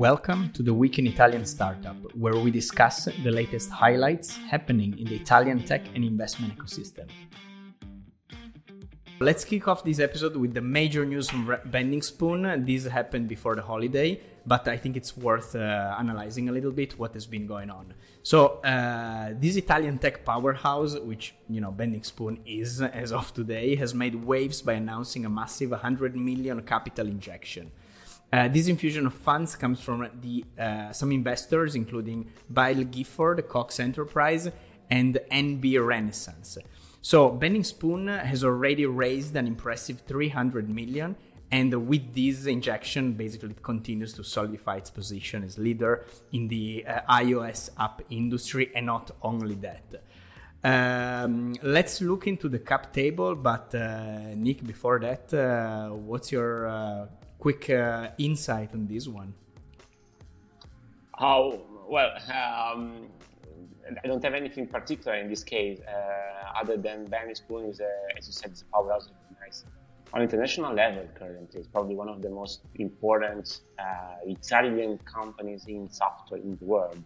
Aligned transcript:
Welcome 0.00 0.50
to 0.54 0.62
the 0.62 0.72
Week 0.72 0.98
in 0.98 1.06
Italian 1.06 1.44
Startup, 1.44 1.94
where 2.16 2.34
we 2.34 2.50
discuss 2.50 3.04
the 3.22 3.30
latest 3.30 3.68
highlights 3.68 4.34
happening 4.34 4.98
in 4.98 5.04
the 5.04 5.16
Italian 5.16 5.62
tech 5.62 5.82
and 5.94 6.02
investment 6.02 6.56
ecosystem. 6.56 7.06
Let's 9.18 9.44
kick 9.44 9.68
off 9.68 9.84
this 9.84 10.00
episode 10.00 10.36
with 10.36 10.54
the 10.54 10.62
major 10.62 11.04
news 11.04 11.28
from 11.28 11.54
Bending 11.66 12.00
Spoon. 12.00 12.64
This 12.64 12.86
happened 12.86 13.28
before 13.28 13.54
the 13.54 13.60
holiday, 13.60 14.18
but 14.46 14.66
I 14.68 14.78
think 14.78 14.96
it's 14.96 15.18
worth 15.18 15.54
uh, 15.54 15.94
analyzing 15.98 16.48
a 16.48 16.52
little 16.52 16.72
bit 16.72 16.98
what 16.98 17.12
has 17.12 17.26
been 17.26 17.46
going 17.46 17.68
on. 17.68 17.92
So, 18.22 18.62
uh, 18.64 19.34
this 19.38 19.56
Italian 19.56 19.98
tech 19.98 20.24
powerhouse, 20.24 20.98
which 20.98 21.34
you 21.50 21.60
know 21.60 21.72
Bending 21.72 22.04
Spoon 22.04 22.40
is 22.46 22.80
as 22.80 23.12
of 23.12 23.34
today, 23.34 23.76
has 23.76 23.92
made 23.92 24.14
waves 24.14 24.62
by 24.62 24.72
announcing 24.72 25.26
a 25.26 25.28
massive 25.28 25.72
100 25.72 26.16
million 26.16 26.62
capital 26.62 27.06
injection. 27.06 27.70
Uh, 28.32 28.46
this 28.46 28.68
infusion 28.68 29.06
of 29.06 29.14
funds 29.14 29.56
comes 29.56 29.80
from 29.80 30.08
the 30.20 30.44
uh, 30.58 30.92
some 30.92 31.10
investors, 31.10 31.74
including 31.74 32.30
Baillie 32.52 32.88
Gifford, 32.88 33.48
Cox 33.48 33.80
Enterprise, 33.80 34.48
and 34.88 35.18
NB 35.32 35.84
Renaissance. 35.84 36.58
So 37.02 37.30
Bending 37.30 37.64
Spoon 37.64 38.06
has 38.06 38.44
already 38.44 38.86
raised 38.86 39.34
an 39.34 39.46
impressive 39.46 40.02
300 40.06 40.68
million, 40.68 41.16
and 41.50 41.88
with 41.88 42.14
this 42.14 42.46
injection, 42.46 43.14
basically 43.14 43.50
it 43.50 43.62
continues 43.62 44.12
to 44.12 44.22
solidify 44.22 44.76
its 44.76 44.90
position 44.90 45.42
as 45.42 45.58
leader 45.58 46.04
in 46.32 46.46
the 46.46 46.84
uh, 46.86 47.00
iOS 47.10 47.70
app 47.78 48.02
industry, 48.10 48.70
and 48.76 48.86
not 48.86 49.10
only 49.22 49.56
that. 49.56 50.02
Um, 50.62 51.54
let's 51.62 52.00
look 52.00 52.26
into 52.26 52.48
the 52.48 52.58
cap 52.58 52.92
table, 52.92 53.34
but 53.34 53.74
uh, 53.74 54.34
Nick, 54.36 54.64
before 54.64 55.00
that, 55.00 55.32
uh, 55.34 55.88
what's 55.88 56.30
your 56.30 56.68
uh, 56.68 57.06
quick 57.40 57.70
uh, 57.70 58.10
insight 58.18 58.72
on 58.74 58.86
this 58.86 59.08
one? 59.08 59.34
How 61.18 61.60
well? 61.88 62.10
Um, 62.28 63.08
I 64.04 64.06
don't 64.06 64.22
have 64.22 64.34
anything 64.34 64.66
particular 64.66 65.16
in 65.16 65.28
this 65.28 65.42
case, 65.42 65.80
uh, 65.80 66.60
other 66.60 66.76
than 66.76 67.06
Bending 67.06 67.34
Spoon 67.34 67.64
is, 67.64 67.80
a, 67.80 67.90
as 68.16 68.26
you 68.26 68.32
said, 68.32 68.52
it's 68.52 68.62
a 68.62 68.66
powerhouse 68.66 69.08
recognized 69.08 69.66
on 70.12 70.22
international 70.22 70.74
level 70.74 71.06
currently. 71.14 71.60
It's 71.60 71.68
probably 71.68 71.94
one 71.94 72.08
of 72.08 72.22
the 72.22 72.30
most 72.30 72.60
important 72.76 73.60
uh, 73.78 74.16
Italian 74.24 74.98
companies 74.98 75.66
in 75.66 75.88
software 75.90 76.40
in 76.40 76.56
the 76.56 76.64
world. 76.64 77.02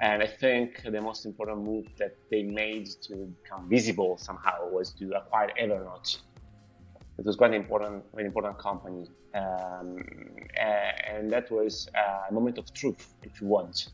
And 0.00 0.22
I 0.22 0.26
think 0.26 0.82
the 0.82 1.00
most 1.00 1.24
important 1.24 1.64
move 1.64 1.86
that 1.98 2.16
they 2.30 2.42
made 2.42 2.86
to 3.02 3.32
become 3.42 3.68
visible 3.68 4.18
somehow 4.18 4.68
was 4.68 4.90
to 4.94 5.16
acquire 5.16 5.50
Evernote. 5.60 6.18
It 7.18 7.24
was 7.24 7.36
quite 7.36 7.50
an 7.50 7.56
important, 7.56 8.04
very 8.14 8.26
important 8.26 8.58
company, 8.58 9.08
um, 9.34 10.04
and 10.58 11.32
that 11.32 11.50
was 11.50 11.88
a 12.28 12.32
moment 12.32 12.58
of 12.58 12.72
truth, 12.74 13.14
if 13.22 13.40
you 13.40 13.46
want 13.46 13.88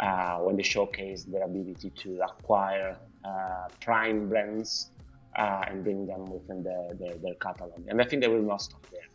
uh, 0.00 0.38
when 0.38 0.56
they 0.56 0.62
showcase 0.62 1.24
their 1.24 1.44
ability 1.44 1.90
to 1.90 2.20
acquire 2.22 2.96
uh, 3.24 3.68
prime 3.80 4.28
brands 4.28 4.90
uh, 5.36 5.64
and 5.68 5.84
bring 5.84 6.06
them 6.06 6.24
within 6.24 6.62
the, 6.62 6.96
their, 6.98 7.14
their 7.16 7.34
catalog. 7.34 7.82
And 7.88 8.00
I 8.00 8.04
think 8.04 8.22
they 8.22 8.28
will 8.28 8.42
not 8.42 8.62
stop 8.62 8.86
there. 8.90 9.08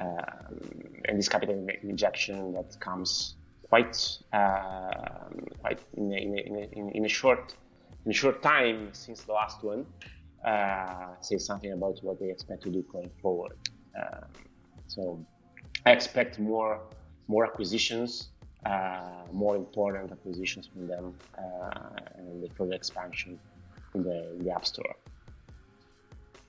Um, 0.00 0.60
and 1.06 1.18
this 1.18 1.28
capital 1.28 1.66
injection 1.82 2.52
that 2.52 2.78
comes 2.80 3.36
quite 3.68 4.18
uh, 4.32 5.28
quite 5.60 5.80
in, 5.94 6.12
a, 6.12 6.16
in, 6.16 6.56
a, 6.56 6.96
in 6.96 7.04
a, 7.04 7.08
short 7.08 7.54
in 8.04 8.12
a 8.12 8.14
short 8.14 8.42
time 8.42 8.90
since 8.92 9.22
the 9.22 9.32
last 9.32 9.64
one 9.64 9.86
uh, 10.44 11.14
says 11.20 11.44
something 11.44 11.72
about 11.72 11.98
what 12.02 12.18
they 12.20 12.30
expect 12.30 12.62
to 12.64 12.70
do 12.70 12.82
going 12.92 13.10
forward. 13.20 13.56
Um, 14.00 14.24
so 14.86 15.26
I 15.86 15.92
expect 15.92 16.38
more 16.38 16.80
more 17.26 17.44
acquisitions 17.44 18.30
uh, 18.66 19.00
more 19.32 19.56
important 19.56 20.10
acquisitions 20.10 20.66
from 20.66 20.86
them 20.86 21.14
uh, 21.38 21.70
and 22.16 22.42
the 22.42 22.48
further 22.54 22.74
expansion 22.74 23.38
in 23.94 24.02
the, 24.02 24.32
in 24.32 24.44
the 24.44 24.50
App 24.50 24.66
Store. 24.66 24.96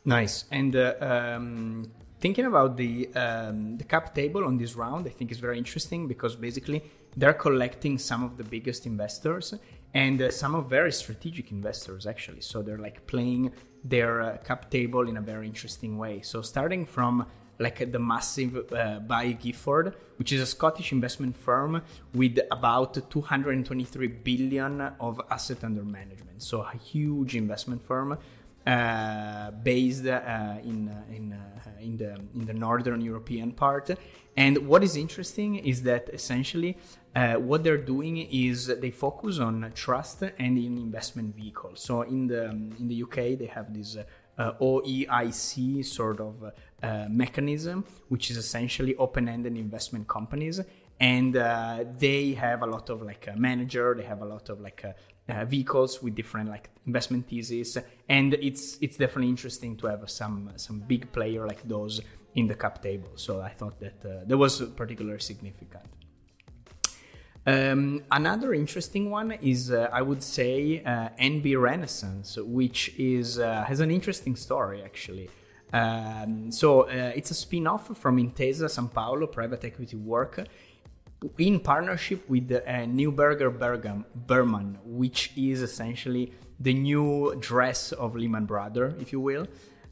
Nice. 0.05 0.45
And 0.51 0.75
uh, 0.75 0.95
um, 1.01 1.91
thinking 2.19 2.45
about 2.45 2.78
the 2.78 3.13
um, 3.16 3.78
the 3.78 3.83
cap 3.83 4.16
table 4.16 4.44
on 4.44 4.57
this 4.57 4.75
round, 4.75 5.05
I 5.07 5.11
think 5.11 5.31
is 5.31 5.39
very 5.39 5.57
interesting 5.57 6.07
because 6.07 6.35
basically 6.35 6.83
they're 7.16 7.33
collecting 7.33 7.97
some 7.97 8.23
of 8.23 8.38
the 8.38 8.44
biggest 8.44 8.85
investors 8.85 9.53
and 9.94 10.22
uh, 10.22 10.31
some 10.31 10.55
of 10.55 10.69
very 10.69 10.91
strategic 10.91 11.51
investors 11.51 12.07
actually. 12.07 12.41
So 12.41 12.61
they're 12.61 12.78
like 12.78 13.05
playing 13.07 13.51
their 13.84 14.22
uh, 14.22 14.38
cap 14.38 14.69
table 14.69 15.07
in 15.07 15.17
a 15.17 15.22
very 15.22 15.47
interesting 15.47 15.97
way. 15.97 16.22
So 16.22 16.41
starting 16.41 16.85
from 16.85 17.25
like 17.59 17.91
the 17.91 18.00
massive 18.00 18.56
uh, 18.56 19.00
Baillie 19.06 19.40
Gifford, 19.40 19.94
which 20.17 20.31
is 20.31 20.41
a 20.41 20.45
Scottish 20.45 20.91
investment 20.94 21.35
firm 21.35 21.81
with 22.13 22.40
about 22.51 23.09
223 23.09 24.07
billion 24.07 24.81
of 25.00 25.22
asset 25.29 25.63
under 25.63 25.84
management. 25.84 26.41
So 26.41 26.62
a 26.62 26.78
huge 26.78 27.35
investment 27.35 27.85
firm 27.85 28.17
uh, 28.66 29.52
based 29.52 30.06
uh, 30.06 30.58
in 30.64 30.90
uh, 30.90 31.16
in 31.16 31.34
uh, 31.34 31.81
in 31.81 31.97
the 31.97 32.20
in 32.36 32.46
the 32.46 32.53
northern 32.53 33.02
European 33.02 33.52
part. 33.52 33.90
And 34.36 34.68
what 34.68 34.84
is 34.84 34.96
interesting 34.96 35.56
is 35.56 35.84
that 35.84 36.09
essentially 36.14 36.78
what 37.14 37.64
they're 37.64 37.86
doing 37.96 38.18
is 38.18 38.68
they 38.68 38.92
focus 38.92 39.40
on 39.40 39.72
trust 39.75 40.22
and 40.22 40.58
in 40.58 40.78
investment 40.78 41.36
vehicles. 41.36 41.81
So 41.81 42.03
in 42.03 42.28
the 42.28 42.46
in 42.80 42.88
the 42.88 43.03
UK 43.03 43.38
they 43.40 43.50
have 43.53 43.74
this 43.74 43.97
uh, 44.40 44.53
OEIC 44.62 45.86
sort 45.86 46.20
of 46.22 46.36
uh, 46.81 47.06
mechanism, 47.09 47.84
which 48.08 48.31
is 48.31 48.38
essentially 48.38 48.96
open-ended 48.96 49.58
investment 49.58 50.08
companies, 50.08 50.62
and 51.00 51.36
uh, 51.36 51.84
they 51.97 52.34
have 52.34 52.62
a 52.62 52.66
lot 52.66 52.90
of 52.90 53.02
like 53.02 53.28
a 53.28 53.36
manager, 53.36 53.96
they 53.96 54.03
have 54.03 54.22
a 54.22 54.26
lot 54.26 54.50
of 54.50 54.62
like 54.62 54.86
uh, 55.29 55.45
vehicles 55.45 56.01
with 56.01 56.16
different 56.16 56.50
like 56.50 56.69
investment 56.85 57.28
theses, 57.28 57.78
and 58.07 58.34
it's 58.35 58.78
it's 58.81 58.97
definitely 58.97 59.29
interesting 59.29 59.78
to 59.78 59.88
have 59.88 60.09
some 60.09 60.51
some 60.56 60.79
big 60.79 61.12
player 61.12 61.45
like 61.45 61.67
those 61.67 62.01
in 62.35 62.47
the 62.47 62.56
cap 62.56 62.81
table. 62.81 63.12
So 63.16 63.41
I 63.41 63.50
thought 63.50 63.79
that 63.79 64.06
uh, 64.06 64.25
that 64.25 64.38
was 64.38 64.62
particularly 64.75 65.19
significant. 65.19 65.85
Um, 67.45 68.03
another 68.12 68.53
interesting 68.53 69.09
one 69.09 69.31
is, 69.31 69.72
uh, 69.72 69.90
I 69.91 70.01
would 70.01 70.22
say, 70.22 70.84
uh, 70.84 71.09
NB 71.19 71.59
Renaissance, 71.59 72.38
which 72.38 72.94
is 72.97 73.40
uh, 73.40 73.63
has 73.63 73.79
an 73.79 73.91
interesting 73.91 74.35
story 74.35 74.84
actually. 74.84 75.29
Um, 75.72 76.51
so 76.51 76.81
uh, 76.81 77.11
it's 77.16 77.31
a 77.31 77.35
spin-off 77.35 77.96
from 77.97 78.17
Intesa 78.17 78.69
San 78.69 78.88
Paolo 78.88 79.28
private 79.28 79.63
equity 79.63 79.96
work 79.96 80.47
in 81.38 81.59
partnership 81.59 82.30
with 82.30 82.52
uh, 82.52 82.62
Neuberger 82.85 83.56
Bergam, 83.57 84.06
Berman, 84.16 84.78
which 84.84 85.31
is 85.35 85.62
essentially 85.62 86.34
the 86.59 86.74
new 86.74 87.35
dress 87.40 87.91
of 87.91 88.16
Lehman 88.16 88.46
Brothers, 88.46 88.94
if 89.02 89.12
you 89.12 89.19
will. 89.19 89.47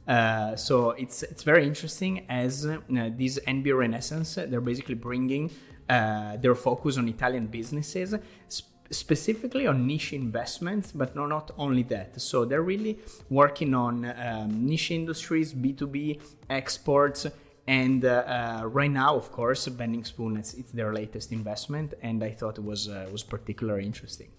Uh, 0.07 0.55
so 0.55 0.91
it's 0.91 1.21
it's 1.23 1.43
very 1.43 1.67
interesting 1.67 2.25
as 2.29 2.65
uh, 2.65 2.77
this 2.89 3.39
NB 3.45 3.77
Renaissance 3.77 4.35
they're 4.35 4.61
basically 4.61 4.95
bringing 4.95 5.51
uh, 5.89 6.37
their 6.37 6.55
focus 6.55 6.97
on 6.97 7.09
Italian 7.09 7.47
businesses, 7.47 8.15
sp- 8.47 8.71
specifically 8.89 9.67
on 9.67 9.85
niche 9.85 10.13
investments, 10.13 10.93
but 10.93 11.15
no, 11.15 11.25
not 11.25 11.51
only 11.57 11.83
that. 11.83 12.21
So 12.21 12.45
they're 12.45 12.61
really 12.61 12.99
working 13.29 13.73
on 13.73 14.05
um, 14.05 14.65
niche 14.65 14.91
industries, 14.91 15.53
B2B, 15.53 16.21
exports. 16.49 17.27
And 17.67 18.05
uh, 18.05 18.09
uh, 18.09 18.65
right 18.67 18.89
now, 18.89 19.15
of 19.15 19.31
course, 19.31 19.67
Bending 19.67 20.05
Spoon 20.05 20.37
it's, 20.37 20.53
it's, 20.53 20.71
their 20.71 20.93
latest 20.93 21.33
investment, 21.33 21.93
and 22.01 22.23
I 22.23 22.31
thought 22.31 22.57
it 22.57 22.63
was 22.63 22.87
uh, 22.87 23.09
was 23.11 23.23
particularly 23.23 23.85
interesting. 23.85 24.31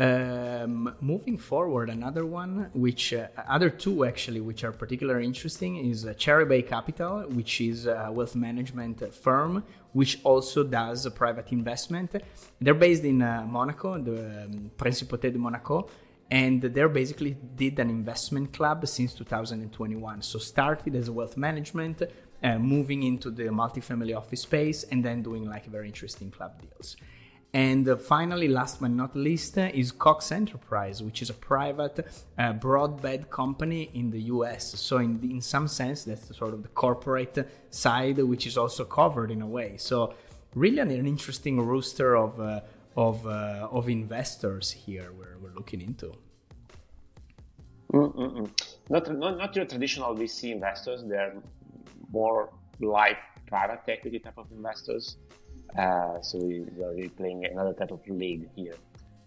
Um, 0.00 0.96
moving 1.00 1.38
forward, 1.38 1.88
another 1.88 2.26
one, 2.26 2.70
which 2.74 3.14
uh, 3.14 3.28
other 3.48 3.70
two 3.70 4.04
actually, 4.04 4.40
which 4.40 4.64
are 4.64 4.72
particularly 4.72 5.24
interesting, 5.24 5.76
is 5.76 6.04
uh, 6.04 6.14
Cherry 6.14 6.44
Bay 6.44 6.62
Capital, 6.62 7.20
which 7.28 7.60
is 7.60 7.86
a 7.86 8.10
wealth 8.10 8.34
management 8.34 9.14
firm, 9.14 9.62
which 9.92 10.18
also 10.24 10.64
does 10.64 11.08
private 11.10 11.52
investment. 11.52 12.16
They're 12.60 12.74
based 12.74 13.04
in 13.04 13.22
uh, 13.22 13.46
Monaco, 13.48 13.98
the 13.98 14.46
um, 14.46 14.72
Principauté 14.76 15.32
de 15.32 15.38
Monaco, 15.38 15.88
and 16.32 16.62
they 16.62 16.84
basically 16.86 17.36
did 17.56 17.78
an 17.78 17.90
investment 17.90 18.54
club 18.54 18.88
since 18.88 19.12
2021. 19.12 20.22
So 20.22 20.38
started 20.38 20.96
as 20.96 21.10
wealth 21.10 21.36
management, 21.36 22.02
uh, 22.42 22.58
moving 22.58 23.02
into 23.02 23.30
the 23.30 23.44
multifamily 23.44 24.16
office 24.16 24.40
space, 24.40 24.82
and 24.84 25.04
then 25.04 25.22
doing 25.22 25.44
like 25.44 25.66
very 25.66 25.88
interesting 25.88 26.30
club 26.30 26.52
deals. 26.62 26.96
And 27.52 27.86
uh, 27.86 27.96
finally, 27.96 28.48
last 28.48 28.80
but 28.80 28.92
not 28.92 29.14
least, 29.14 29.58
uh, 29.58 29.68
is 29.74 29.92
Cox 29.92 30.32
Enterprise, 30.32 31.02
which 31.02 31.20
is 31.20 31.28
a 31.28 31.34
private 31.34 31.98
uh, 32.38 32.54
broadband 32.54 33.28
company 33.28 33.90
in 33.92 34.10
the 34.10 34.22
US. 34.36 34.80
So, 34.80 34.96
in, 34.96 35.20
in 35.22 35.42
some 35.42 35.68
sense, 35.68 36.04
that's 36.04 36.34
sort 36.34 36.54
of 36.54 36.62
the 36.62 36.70
corporate 36.70 37.46
side, 37.68 38.16
which 38.16 38.46
is 38.46 38.56
also 38.56 38.86
covered 38.86 39.30
in 39.30 39.42
a 39.42 39.46
way. 39.46 39.76
So, 39.76 40.14
really 40.54 40.78
an, 40.78 40.90
an 40.90 41.06
interesting 41.06 41.60
rooster 41.60 42.16
of, 42.16 42.40
uh, 42.40 42.60
of, 42.96 43.26
uh, 43.26 43.68
of 43.70 43.88
investors 43.88 44.70
here 44.70 45.12
we're, 45.12 45.38
we're 45.38 45.54
looking 45.54 45.80
into. 45.80 46.12
Not, 47.92 49.12
not, 49.18 49.38
not 49.38 49.56
your 49.56 49.66
traditional 49.66 50.14
VC 50.14 50.52
investors, 50.52 51.04
they're 51.06 51.34
more 52.10 52.50
like 52.80 53.18
private 53.46 53.80
equity 53.88 54.18
type 54.18 54.38
of 54.38 54.46
investors. 54.50 55.16
Uh, 55.78 56.20
so 56.20 56.38
we, 56.38 56.60
are 56.82 57.08
playing 57.16 57.46
another 57.46 57.72
type 57.72 57.90
of 57.90 58.00
league 58.08 58.48
here. 58.54 58.74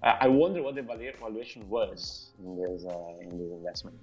Uh, 0.03 0.17
I 0.19 0.27
wonder 0.27 0.61
what 0.61 0.75
the 0.75 0.83
valuation 0.83 1.67
was 1.67 2.31
in 2.43 2.55
this 2.55 2.85
uh, 2.85 3.21
in 3.21 3.29
this 3.39 3.51
investment, 3.51 3.97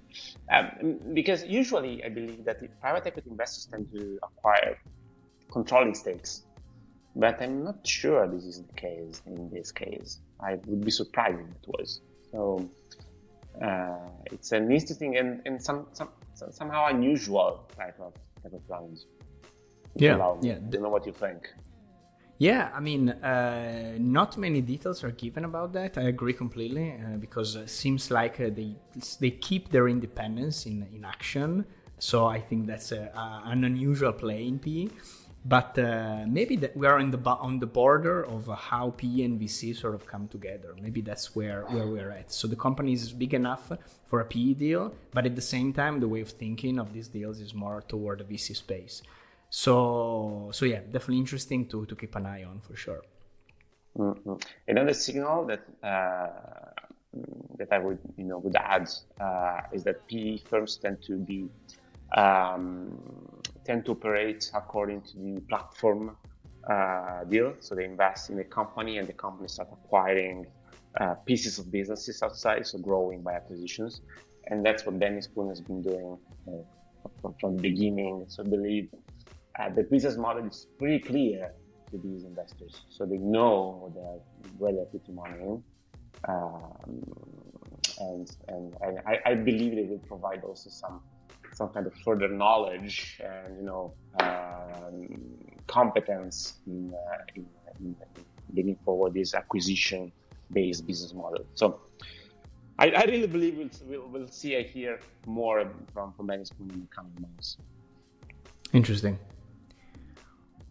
um, 0.51 0.99
because 1.15 1.45
usually 1.45 2.03
I 2.05 2.09
believe 2.09 2.45
that 2.45 2.59
private 2.81 3.07
equity 3.07 3.31
investors 3.31 3.69
tend 3.71 3.93
to 3.93 4.19
acquire 4.25 4.79
controlling 5.53 5.95
stakes, 5.95 6.43
but 7.15 7.41
I'm 7.43 7.65
not 7.65 7.87
sure 7.87 8.27
this 8.27 8.45
is 8.45 8.63
the 8.63 8.73
case 8.75 9.23
in 9.27 9.51
this 9.51 9.71
case. 9.71 10.21
I 10.41 10.55
would 10.67 10.85
be 10.85 10.91
surprised 10.91 11.39
if 11.41 11.47
it 11.47 11.69
was. 11.69 12.01
So 12.31 12.69
uh, 13.61 13.99
it's 14.27 14.53
an 14.53 14.71
interesting 14.71 15.17
and, 15.17 15.43
and 15.45 15.63
some, 15.63 15.87
some 15.93 16.09
somehow 16.51 16.87
unusual 16.87 17.69
type 17.77 17.99
of 18.01 18.15
type 18.43 18.53
of 18.53 18.63
round. 18.69 18.99
Yeah, 19.95 20.35
yeah. 20.41 20.55
I 20.55 20.59
don't 20.71 20.83
know 20.83 20.89
what 20.89 21.07
you 21.07 21.13
think. 21.13 21.53
Yeah, 22.39 22.71
I 22.75 22.81
mean, 22.81 23.11
uh, 23.11 23.97
not 24.01 24.37
many 24.37 24.61
details 24.63 25.05
are 25.05 25.13
given 25.13 25.45
about 25.45 25.73
that. 25.75 25.97
I 25.97 26.03
agree 26.03 26.33
completely 26.33 26.93
uh, 26.93 27.19
because 27.19 27.55
it 27.55 27.71
seems 27.71 28.11
like 28.11 28.41
uh, 28.41 28.51
they 28.51 28.75
they 29.21 29.31
keep 29.31 29.71
their 29.71 29.89
independence 29.89 30.67
in 30.67 30.89
in 30.93 31.05
action. 31.05 31.67
So 31.99 32.27
I 32.27 32.41
think 32.41 32.67
that's 32.67 32.91
a, 32.91 33.13
an 33.45 33.63
unusual 33.63 34.13
play 34.13 34.49
in 34.49 34.59
PE. 34.59 34.89
But 35.45 35.77
uh, 35.77 36.25
maybe 36.29 36.55
that 36.57 36.77
we 36.77 36.87
are 36.87 37.01
in 37.01 37.11
the 37.11 37.19
on 37.19 37.59
the 37.59 37.67
border 37.67 38.25
of 38.25 38.47
how 38.47 38.91
PE 38.97 39.23
and 39.23 39.41
VC 39.41 39.77
sort 39.77 39.95
of 39.95 40.07
come 40.07 40.29
together. 40.29 40.75
Maybe 40.81 41.01
that's 41.01 41.35
where 41.35 41.65
where 41.65 41.87
we're 41.87 42.11
at. 42.11 42.31
So 42.31 42.47
the 42.47 42.55
company 42.55 42.93
is 42.93 43.13
big 43.13 43.35
enough 43.35 43.73
for 44.07 44.21
a 44.21 44.25
PE 44.25 44.55
deal, 44.55 44.95
but 45.13 45.27
at 45.27 45.35
the 45.35 45.43
same 45.43 45.73
time, 45.73 45.99
the 45.99 46.07
way 46.07 46.21
of 46.21 46.31
thinking 46.31 46.79
of 46.79 46.93
these 46.93 47.09
deals 47.09 47.41
is 47.41 47.55
more 47.55 47.83
toward 47.83 48.21
the 48.21 48.25
VC 48.25 48.55
space. 48.55 49.03
So 49.51 50.51
so 50.53 50.65
yeah, 50.65 50.79
definitely 50.79 51.19
interesting 51.19 51.67
to 51.71 51.87
to 51.87 51.97
keep 51.97 52.15
an 52.15 52.27
eye 52.27 52.45
on 52.45 52.61
for 52.61 52.77
sure. 52.77 53.03
Mm-hmm. 53.99 54.35
Another 54.69 54.95
signal 54.95 55.45
that 55.47 55.63
uh, 55.83 56.29
that 57.59 57.73
I 57.73 57.79
would 57.79 57.99
you 58.17 58.25
know 58.25 58.39
would 58.39 58.55
add 58.55 58.89
uh, 59.21 59.63
is 59.73 59.83
that 59.85 60.07
PE 60.07 60.39
firms 60.39 60.77
tend 60.77 61.03
to 61.03 61.19
be 61.19 61.49
um, 62.17 63.42
tend 63.65 63.85
to 63.87 63.93
operate 63.93 64.51
according 64.55 65.03
to 65.03 65.19
the 65.19 65.41
platform 65.49 66.17
uh, 66.69 67.25
deal. 67.25 67.55
So 67.61 67.75
they 67.75 67.85
invest 67.85 68.31
in 68.31 68.39
a 68.39 68.45
company, 68.45 68.99
and 68.99 69.09
the 69.09 69.13
company 69.13 69.49
start 69.49 69.69
acquiring 69.73 70.47
uh, 71.01 71.15
pieces 71.27 71.59
of 71.59 71.71
businesses 71.71 72.23
outside, 72.23 72.67
so 72.67 72.79
growing 72.79 73.23
by 73.23 73.35
acquisitions. 73.35 74.03
And 74.47 74.65
that's 74.65 74.85
what 74.85 74.99
Bending 74.99 75.23
Spoon 75.23 75.49
has 75.49 75.61
been 75.61 75.83
doing 75.83 76.19
uh, 76.49 76.51
from, 77.21 77.35
from, 77.41 77.57
the 77.57 77.63
beginning. 77.63 78.25
So 78.29 78.43
I 78.43 78.49
believe 78.49 78.89
uh, 79.59 79.71
the 79.71 79.85
business 79.85 80.17
model 80.17 80.47
is 80.47 80.67
pretty 80.79 80.99
clear 80.99 81.53
to 81.91 81.99
these 81.99 82.25
investors, 82.25 82.83
so 82.89 83.05
they 83.05 83.19
know 83.19 83.93
that 83.95 84.21
where 84.59 84.73
they're 84.73 84.87
putting 84.87 85.15
money 85.15 85.41
in, 85.41 85.63
um, 86.29 87.03
and 88.01 88.37
and, 88.49 88.75
and 88.81 88.99
I, 89.07 89.19
I, 89.27 89.35
believe 89.35 89.77
they 89.77 89.83
will 89.83 89.99
provide 89.99 90.43
also 90.43 90.71
some 90.71 91.03
some 91.53 91.69
kind 91.69 91.87
of 91.87 91.95
further 92.05 92.29
knowledge 92.29 93.21
and 93.23 93.57
you 93.59 93.65
know 93.65 93.93
um, 94.21 95.09
competence 95.67 96.55
in, 96.67 96.93
uh, 96.95 97.19
in, 97.35 97.47
in, 97.81 97.97
bringing 98.51 98.77
forward 98.85 99.15
this 99.15 99.35
acquisition 99.35 100.13
based 100.53 100.87
business 100.87 101.15
model. 101.15 101.45
So. 101.55 101.81
I, 102.79 102.91
I 102.91 103.05
really 103.05 103.27
believe 103.27 103.59
we'll, 103.59 103.69
we'll, 103.87 104.09
we'll 104.09 104.29
see 104.29 104.57
I 104.57 104.63
hear 104.63 104.99
more 105.27 105.71
from, 105.93 106.15
from 106.15 106.45
Spoon 106.45 106.71
in 106.71 106.81
the 106.81 106.87
coming 106.87 107.13
months. 107.21 107.59
Interesting. 108.73 109.19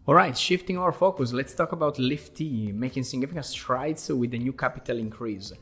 All 0.04 0.14
right, 0.14 0.36
shifting 0.36 0.76
our 0.78 0.90
focus, 0.90 1.32
let's 1.32 1.54
talk 1.54 1.70
about 1.70 1.96
LIFTT 1.96 2.74
making 2.74 3.04
significant 3.04 3.44
strides 3.46 4.08
with 4.08 4.32
the 4.32 4.38
new 4.38 4.52
capital 4.52 4.98
increase. 4.98 5.52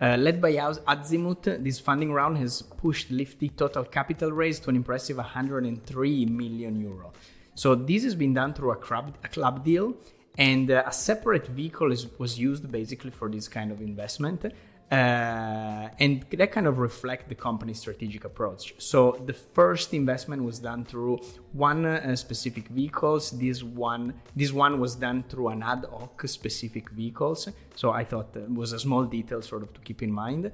Uh, 0.00 0.16
led 0.16 0.40
by 0.40 0.54
House 0.56 0.78
Azimut, 0.80 1.64
this 1.64 1.80
funding 1.80 2.12
round 2.12 2.38
has 2.38 2.62
pushed 2.62 3.10
LIFTT 3.10 3.56
total 3.56 3.84
capital 3.84 4.30
raise 4.30 4.60
to 4.60 4.70
an 4.70 4.76
impressive 4.76 5.16
103 5.16 6.26
million 6.26 6.80
euro. 6.80 7.12
So 7.56 7.74
this 7.74 8.04
has 8.04 8.14
been 8.14 8.32
done 8.32 8.54
through 8.54 8.70
a 8.70 8.76
club, 8.76 9.16
a 9.24 9.28
club 9.28 9.64
deal, 9.64 9.96
and 10.36 10.70
uh, 10.70 10.84
a 10.86 10.92
separate 10.92 11.48
vehicle 11.48 11.90
is, 11.90 12.06
was 12.16 12.38
used 12.38 12.70
basically 12.70 13.10
for 13.10 13.28
this 13.28 13.48
kind 13.48 13.72
of 13.72 13.80
investment. 13.80 14.44
Uh, 14.90 15.90
and 15.98 16.24
that 16.30 16.50
kind 16.50 16.66
of 16.66 16.78
reflect 16.78 17.28
the 17.28 17.34
company's 17.34 17.78
strategic 17.78 18.24
approach. 18.24 18.74
So 18.78 19.22
the 19.26 19.34
first 19.34 19.92
investment 19.92 20.42
was 20.44 20.58
done 20.60 20.86
through 20.86 21.18
one 21.52 21.84
uh, 21.84 22.16
specific 22.16 22.68
vehicles. 22.68 23.30
This 23.32 23.62
one, 23.62 24.14
this 24.34 24.50
one 24.50 24.80
was 24.80 24.94
done 24.94 25.24
through 25.28 25.48
an 25.48 25.62
ad 25.62 25.84
hoc 25.90 26.26
specific 26.26 26.88
vehicles. 26.90 27.48
So 27.74 27.90
I 27.90 28.04
thought 28.04 28.34
it 28.34 28.50
was 28.50 28.72
a 28.72 28.78
small 28.78 29.04
detail 29.04 29.42
sort 29.42 29.62
of 29.62 29.74
to 29.74 29.80
keep 29.80 30.02
in 30.02 30.10
mind. 30.10 30.52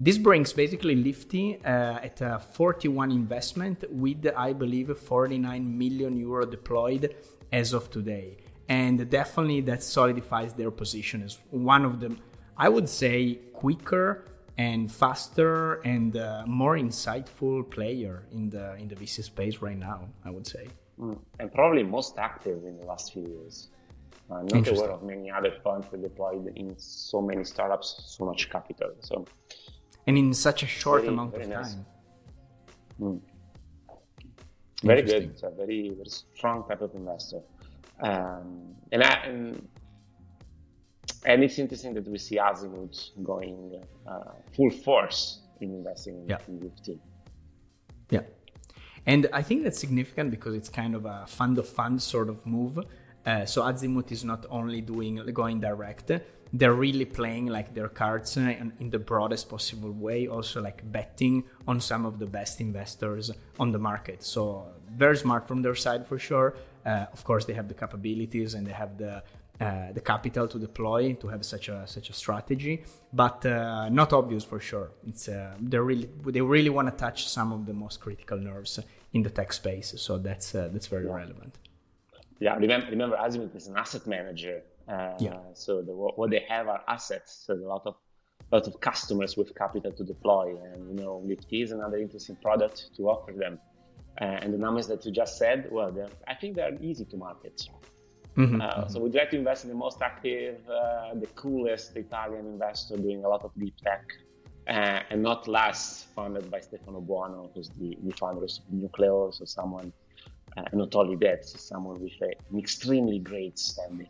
This 0.00 0.18
brings 0.18 0.52
basically 0.52 0.96
LIFTT 0.96 1.60
uh, 1.64 2.00
at 2.02 2.20
a 2.20 2.40
41 2.40 3.12
investment 3.12 3.84
with, 3.88 4.26
I 4.36 4.52
believe, 4.52 4.96
49 4.98 5.78
million 5.78 6.16
euro 6.16 6.44
deployed 6.44 7.14
as 7.52 7.72
of 7.72 7.90
today. 7.90 8.38
And 8.68 9.08
definitely 9.08 9.60
that 9.62 9.84
solidifies 9.84 10.54
their 10.54 10.72
position 10.72 11.22
as 11.22 11.38
one 11.50 11.84
of 11.84 12.00
the 12.00 12.16
I 12.58 12.68
would 12.68 12.88
say, 12.88 13.40
quicker 13.52 14.24
and 14.58 14.90
faster 14.90 15.74
and 15.82 16.16
uh, 16.16 16.44
more 16.46 16.76
insightful 16.76 17.68
player 17.70 18.26
in 18.32 18.48
the 18.48 18.74
in 18.76 18.88
the 18.88 18.96
VC 18.96 19.22
space 19.24 19.60
right 19.60 19.78
now. 19.78 20.08
I 20.24 20.30
would 20.30 20.46
say, 20.46 20.68
mm. 20.98 21.18
and 21.38 21.52
probably 21.52 21.82
most 21.82 22.18
active 22.18 22.64
in 22.64 22.78
the 22.78 22.86
last 22.86 23.12
few 23.12 23.26
years. 23.26 23.68
I'm 24.28 24.46
not 24.46 24.66
aware 24.66 24.90
of 24.90 25.02
many 25.04 25.30
other 25.30 25.52
funds 25.62 25.86
that 25.92 26.02
deployed 26.02 26.52
in 26.56 26.74
so 26.78 27.22
many 27.22 27.44
startups 27.44 28.02
so 28.06 28.24
much 28.24 28.50
capital. 28.50 28.90
So, 29.00 29.24
and 30.08 30.18
in 30.18 30.34
such 30.34 30.64
a 30.64 30.66
short 30.66 31.02
very, 31.02 31.12
amount 31.12 31.34
of 31.34 31.48
nice. 31.48 31.74
time. 31.74 31.86
Mm. 33.00 33.20
Very 34.82 35.02
good. 35.02 35.22
It's 35.30 35.42
a 35.42 35.50
very 35.50 35.90
very 35.90 36.08
strong 36.08 36.64
type 36.68 36.82
of 36.82 36.94
investor. 36.94 37.40
Um, 38.00 38.74
and, 38.92 39.02
I, 39.02 39.12
and 39.24 39.68
and 41.26 41.42
it's 41.42 41.58
interesting 41.58 41.92
that 41.94 42.06
we 42.08 42.18
see 42.18 42.36
Azimut 42.36 43.10
going 43.22 43.82
uh, 44.06 44.32
full 44.54 44.70
force 44.70 45.40
in 45.60 45.70
investing 45.70 46.24
yeah. 46.28 46.38
in 46.48 46.60
LIFTT. 46.60 46.98
Yeah. 48.10 48.20
And 49.06 49.28
I 49.32 49.42
think 49.42 49.64
that's 49.64 49.78
significant 49.78 50.30
because 50.30 50.54
it's 50.54 50.68
kind 50.68 50.94
of 50.94 51.04
a 51.04 51.24
fund 51.26 51.58
of 51.58 51.68
funds 51.68 52.04
sort 52.04 52.28
of 52.28 52.46
move. 52.46 52.78
Uh, 53.24 53.44
so 53.44 53.62
Azimut 53.62 54.12
is 54.12 54.24
not 54.24 54.46
only 54.50 54.80
doing 54.80 55.16
going 55.32 55.60
direct, 55.60 56.12
they're 56.52 56.74
really 56.74 57.04
playing 57.04 57.46
like 57.46 57.74
their 57.74 57.88
cards 57.88 58.36
in, 58.36 58.72
in 58.78 58.90
the 58.90 58.98
broadest 58.98 59.48
possible 59.48 59.92
way. 59.92 60.28
Also 60.28 60.62
like 60.62 60.90
betting 60.92 61.42
on 61.66 61.80
some 61.80 62.06
of 62.06 62.20
the 62.20 62.26
best 62.26 62.60
investors 62.60 63.32
on 63.58 63.72
the 63.72 63.78
market. 63.78 64.22
So 64.22 64.68
very 64.92 65.16
smart 65.16 65.48
from 65.48 65.62
their 65.62 65.74
side 65.74 66.06
for 66.06 66.18
sure. 66.18 66.54
Uh, 66.84 67.06
of 67.12 67.24
course, 67.24 67.44
they 67.44 67.54
have 67.54 67.66
the 67.66 67.74
capabilities 67.74 68.54
and 68.54 68.64
they 68.64 68.72
have 68.72 68.96
the 68.96 69.24
uh, 69.58 69.92
the 69.92 70.00
capital 70.00 70.46
to 70.46 70.58
deploy 70.58 71.14
to 71.14 71.28
have 71.28 71.42
such 71.44 71.70
a 71.70 71.86
such 71.86 72.10
a 72.10 72.12
strategy, 72.12 72.84
but 73.12 73.44
uh, 73.46 73.88
not 73.88 74.12
obvious 74.12 74.44
for 74.44 74.60
sure. 74.60 74.90
It's 75.06 75.28
uh, 75.28 75.54
they 75.58 75.78
really 75.78 76.10
they 76.26 76.42
really 76.42 76.68
want 76.68 76.88
to 76.88 76.96
touch 76.96 77.26
some 77.26 77.52
of 77.52 77.64
the 77.64 77.72
most 77.72 78.00
critical 78.00 78.38
nerves 78.38 78.78
in 79.14 79.22
the 79.22 79.30
tech 79.30 79.54
space, 79.54 79.94
so 79.96 80.18
that's 80.18 80.54
uh, 80.54 80.68
that's 80.72 80.88
very 80.88 81.06
yeah. 81.06 81.14
relevant. 81.14 81.54
Yeah, 82.38 82.56
remember 82.56 82.86
remember 82.90 83.16
Azimut 83.16 83.56
is 83.56 83.66
an 83.66 83.76
asset 83.78 84.06
manager. 84.06 84.62
Uh, 84.86 85.14
yeah. 85.18 85.38
So 85.54 85.80
the, 85.80 85.92
what 85.92 86.30
they 86.30 86.44
have 86.48 86.68
are 86.68 86.82
assets. 86.86 87.44
So 87.46 87.54
a 87.54 87.56
lot 87.56 87.86
of 87.86 87.94
lot 88.52 88.66
of 88.66 88.78
customers 88.80 89.38
with 89.38 89.54
capital 89.54 89.92
to 89.92 90.04
deploy, 90.04 90.54
and 90.64 90.90
you 90.90 91.02
know 91.02 91.22
LIFTT 91.26 91.62
is 91.62 91.72
another 91.72 91.96
interesting 91.96 92.36
product 92.36 92.90
to 92.96 93.08
offer 93.08 93.32
them. 93.32 93.58
and 94.18 94.52
the 94.52 94.58
numbers 94.58 94.86
that 94.86 95.04
you 95.04 95.12
just 95.12 95.38
said, 95.38 95.68
well, 95.70 95.90
I 96.28 96.34
think 96.34 96.56
they're 96.56 96.76
easy 96.80 97.04
to 97.06 97.16
market. 97.16 97.68
Mm-hmm, 98.36 98.60
uh. 98.60 98.88
So 98.88 99.00
we 99.00 99.10
try 99.10 99.24
to 99.24 99.36
invest 99.36 99.64
in 99.64 99.70
the 99.70 99.76
most 99.76 100.02
active, 100.02 100.58
uh, 100.68 101.14
the 101.14 101.26
coolest 101.34 101.96
Italian 101.96 102.46
investor 102.46 102.96
doing 102.96 103.24
a 103.24 103.28
lot 103.28 103.42
of 103.44 103.50
deep 103.58 103.76
tech, 103.82 104.04
uh, 104.68 105.00
and 105.10 105.22
not 105.22 105.48
last 105.48 106.08
funded 106.14 106.50
by 106.50 106.60
Stefano 106.60 107.00
Buono, 107.00 107.50
who's 107.54 107.70
the, 107.78 107.96
the 108.02 108.12
founder 108.12 108.44
of 108.44 108.50
Newcleo, 108.72 109.32
so 109.32 109.44
someone, 109.44 109.92
uh, 110.56 110.62
not 110.72 110.94
only 110.94 111.16
that, 111.16 111.48
so 111.48 111.56
someone 111.58 112.00
with 112.02 112.12
a, 112.22 112.32
an 112.50 112.58
extremely 112.58 113.18
great 113.18 113.58
standing. 113.58 114.08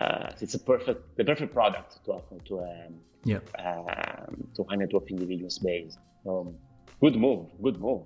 Uh, 0.00 0.30
it's 0.40 0.54
a 0.54 0.58
perfect, 0.58 1.16
the 1.16 1.24
perfect 1.24 1.52
product 1.52 2.04
to 2.04 2.12
offer 2.12 2.38
to 2.44 2.58
a 2.58 2.86
um, 2.86 2.94
yeah. 3.24 3.38
Um, 3.58 4.48
to 4.56 4.64
high 4.64 4.76
net 4.76 4.92
worth 4.92 5.08
individual 5.08 5.50
space. 5.50 5.96
So 6.24 6.54
good 7.00 7.16
move, 7.16 7.46
good 7.62 7.80
move. 7.80 8.02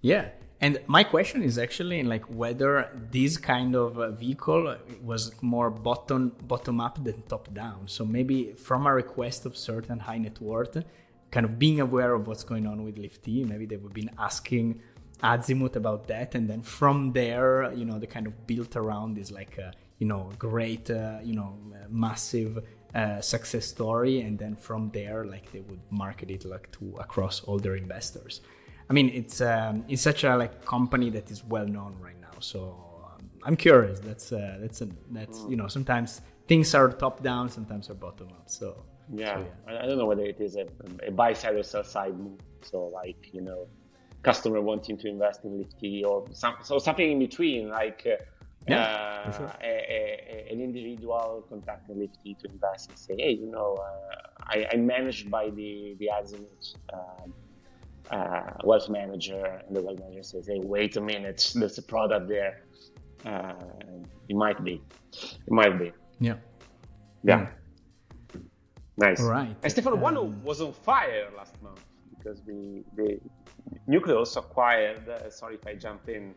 Yeah, 0.00 0.28
and 0.60 0.80
my 0.86 1.04
question 1.04 1.42
is 1.42 1.56
actually 1.56 2.02
like 2.02 2.24
whether 2.24 2.90
this 3.12 3.36
kind 3.36 3.76
of 3.76 3.98
uh, 3.98 4.10
vehicle 4.10 4.76
was 5.02 5.32
more 5.40 5.70
bottom 5.70 6.32
bottom 6.42 6.80
up 6.80 7.02
than 7.02 7.22
top 7.22 7.52
down. 7.54 7.86
So 7.86 8.04
maybe 8.04 8.52
from 8.52 8.86
a 8.86 8.92
request 8.92 9.46
of 9.46 9.56
certain 9.56 10.00
high 10.00 10.18
net 10.18 10.40
worth, 10.40 10.82
kind 11.30 11.46
of 11.46 11.58
being 11.58 11.80
aware 11.80 12.12
of 12.12 12.26
what's 12.26 12.42
going 12.42 12.66
on 12.66 12.84
with 12.84 12.96
LIFTT, 12.96 13.46
maybe 13.46 13.66
they 13.66 13.76
would 13.76 13.94
been 13.94 14.10
asking 14.18 14.80
Azimut 15.22 15.76
about 15.76 16.06
that, 16.08 16.34
and 16.34 16.48
then 16.48 16.62
from 16.62 17.12
there, 17.12 17.72
you 17.72 17.84
know, 17.84 17.98
they 17.98 18.06
kind 18.06 18.26
of 18.26 18.46
built 18.46 18.76
around 18.76 19.14
this 19.16 19.30
like 19.30 19.58
a 19.58 19.72
you 19.98 20.06
know 20.06 20.30
great 20.38 20.90
uh, 20.90 21.18
you 21.22 21.34
know 21.34 21.56
massive 21.88 22.64
uh, 22.94 23.20
success 23.20 23.66
story, 23.66 24.20
and 24.20 24.38
then 24.38 24.56
from 24.56 24.90
there, 24.90 25.24
like 25.24 25.52
they 25.52 25.60
would 25.60 25.80
market 25.90 26.30
it 26.30 26.44
like 26.44 26.70
to 26.72 26.94
across 26.98 27.42
all 27.44 27.58
their 27.58 27.76
investors. 27.76 28.40
I 28.90 28.92
mean, 28.92 29.10
it's 29.10 29.40
um, 29.40 29.84
it's 29.88 30.02
such 30.02 30.24
a 30.24 30.36
like 30.36 30.64
company 30.64 31.10
that 31.10 31.30
is 31.30 31.44
well 31.44 31.66
known 31.66 31.96
right 32.00 32.18
now. 32.20 32.38
So 32.40 33.04
um, 33.04 33.30
I'm 33.44 33.56
curious. 33.56 34.00
That's 34.00 34.32
uh, 34.32 34.58
that's 34.60 34.80
a, 34.80 34.88
that's 35.10 35.44
you 35.48 35.56
know 35.56 35.68
sometimes 35.68 36.22
things 36.46 36.74
are 36.74 36.90
top 36.90 37.22
down, 37.22 37.50
sometimes 37.50 37.90
are 37.90 37.94
bottom 37.94 38.28
up. 38.28 38.48
So 38.48 38.84
yeah, 39.12 39.36
so, 39.36 39.46
yeah. 39.68 39.82
I 39.82 39.86
don't 39.86 39.98
know 39.98 40.06
whether 40.06 40.24
it 40.24 40.40
is 40.40 40.56
a, 40.56 40.66
a 41.06 41.10
buy 41.10 41.34
side 41.34 41.56
or 41.56 41.62
sell 41.62 41.84
side 41.84 42.18
move. 42.18 42.40
So 42.62 42.86
like 42.86 43.28
you 43.32 43.42
know, 43.42 43.68
customer 44.22 44.60
wanting 44.62 44.96
to 44.98 45.08
invest 45.08 45.44
in 45.44 45.58
LIFTT 45.58 46.04
or 46.06 46.26
some, 46.32 46.56
so 46.62 46.78
something 46.78 47.12
in 47.12 47.18
between, 47.18 47.68
like. 47.68 48.06
Uh, 48.06 48.22
yeah, 48.66 49.22
uh, 49.24 49.32
sure. 49.32 49.52
a, 49.62 49.66
a, 49.66 50.52
an 50.52 50.60
individual 50.60 51.46
contacting 51.48 51.96
LIFTT 51.96 52.38
to 52.40 52.50
invest 52.50 52.90
and 52.90 52.98
say, 52.98 53.14
hey, 53.16 53.30
you 53.30 53.50
know, 53.50 53.78
uh, 53.80 54.28
I, 54.42 54.66
am 54.72 54.84
managed 54.86 55.30
by 55.30 55.48
the 55.48 55.96
the 55.98 56.10
Azimut 56.12 56.74
um, 56.92 57.32
uh, 58.10 58.52
wealth 58.64 58.88
manager, 58.88 59.44
and 59.66 59.76
the 59.76 59.82
wealth 59.82 60.00
manager 60.00 60.22
says, 60.22 60.46
"Hey, 60.46 60.60
wait 60.60 60.96
a 60.96 61.00
minute, 61.00 61.52
there's 61.54 61.78
a 61.78 61.82
product 61.82 62.28
there." 62.28 62.64
Uh, 63.24 63.54
it 64.28 64.36
might 64.36 64.62
be, 64.64 64.80
it 65.12 65.52
might 65.52 65.78
be. 65.78 65.92
Yeah. 66.20 66.36
Yeah. 67.22 67.40
Mm. 67.40 67.50
Nice. 68.96 69.20
All 69.20 69.30
right. 69.30 69.54
And 69.62 69.72
Stefano 69.72 70.04
um, 70.04 70.42
was 70.42 70.60
on 70.60 70.72
fire 70.72 71.28
last 71.36 71.60
month 71.62 71.84
because 72.10 72.42
we 72.46 72.84
the 72.96 73.20
Nucleus 73.86 74.36
acquired. 74.36 75.08
Uh, 75.08 75.30
sorry 75.30 75.54
if 75.54 75.66
I 75.66 75.74
jump 75.74 76.08
in. 76.08 76.34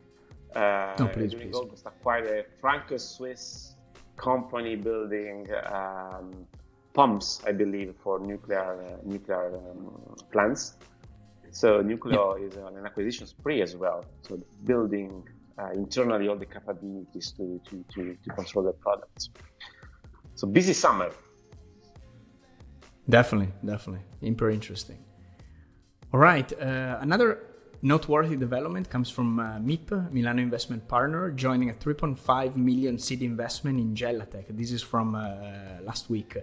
Uh, 0.56 0.96
no, 1.00 1.08
please, 1.08 1.34
please. 1.34 1.56
August 1.56 1.86
acquired 1.86 2.28
a 2.28 2.44
Franco-Swiss 2.60 3.76
company 4.18 4.76
building 4.76 5.48
um, 5.72 6.46
pumps, 6.94 7.42
I 7.48 7.52
believe, 7.54 7.96
for 8.04 8.20
nuclear 8.20 8.84
uh, 8.84 8.98
nuclear 9.04 9.56
um, 9.56 10.16
plants. 10.32 10.78
So 11.52 11.84
Newcleo 11.84 12.40
yeah. 12.40 12.48
is 12.48 12.58
on 12.58 12.78
an 12.78 12.86
acquisition 12.86 13.28
spree 13.28 13.62
as 13.62 13.76
well. 13.76 14.06
So 14.22 14.40
building 14.64 15.24
uh, 15.60 15.72
internally 15.72 16.28
all 16.28 16.38
the 16.38 16.46
capabilities 16.46 17.34
to, 17.38 17.62
to, 17.70 17.86
to, 17.94 18.18
to 18.24 18.30
control 18.32 18.66
the 18.66 18.74
products. 18.74 19.30
So 20.36 20.48
busy 20.48 20.74
summer. 20.74 21.12
Definitely, 23.10 23.54
definitely. 23.66 24.06
Super 24.22 24.50
interesting. 24.50 24.98
All 26.14 26.20
right. 26.20 26.52
Uh, 26.54 26.98
another 27.02 27.51
noteworthy 27.82 28.36
development 28.36 28.90
comes 28.90 29.10
from 29.10 29.40
uh, 29.40 29.58
MIP, 29.60 30.12
Milano 30.12 30.42
Investment 30.42 30.88
Partner, 30.88 31.32
joining 31.32 31.70
a 31.70 31.74
3.5 31.74 32.56
million 32.56 32.98
seed 33.00 33.22
investment 33.22 33.80
in 33.80 33.96
Jellatech. 33.96 34.46
This 34.50 34.72
is 34.72 34.82
from 34.82 35.16
uh, 35.16 35.82
last 35.84 36.10
week. 36.10 36.38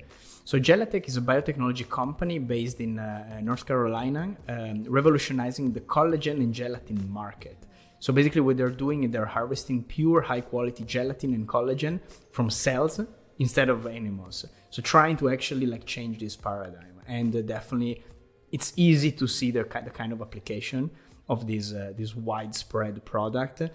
So 0.45 0.59
Jellatech 0.59 1.07
is 1.07 1.17
a 1.17 1.21
biotechnology 1.21 1.89
company 1.89 2.39
based 2.39 2.81
in 2.81 2.99
uh, 2.99 3.41
North 3.43 3.67
Carolina, 3.67 4.35
um, 4.49 4.85
revolutionizing 4.85 5.73
the 5.73 5.81
collagen 5.81 6.39
and 6.39 6.53
gelatin 6.53 7.11
market. 7.11 7.57
So 8.01 8.13
basically, 8.13 8.41
what 8.41 8.57
they're 8.57 8.71
doing 8.71 9.05
is 9.05 9.11
they're 9.11 9.27
harvesting 9.27 9.83
pure, 9.85 10.21
high-quality 10.23 10.85
gelatin 10.85 11.35
and 11.35 11.49
collagen 11.49 12.01
from 12.31 12.49
cells 12.49 13.01
instead 13.39 13.69
of 13.69 13.87
animals. 13.87 14.47
So 14.71 14.83
trying 14.83 15.17
to 15.19 15.31
actually 15.31 15.67
like 15.67 15.85
change 15.85 16.19
this 16.21 16.37
paradigm, 16.37 17.01
and 17.07 17.35
uh, 17.35 17.43
definitely, 17.43 18.05
it's 18.51 18.73
easy 18.77 19.13
to 19.13 19.27
see 19.27 19.51
the 19.51 19.65
kind 19.65 20.13
of 20.13 20.23
application 20.23 20.91
of 21.29 21.47
this 21.47 21.73
uh, 21.73 21.93
this 21.97 22.15
widespread 22.17 23.05
product 23.05 23.63
uh, 23.63 23.67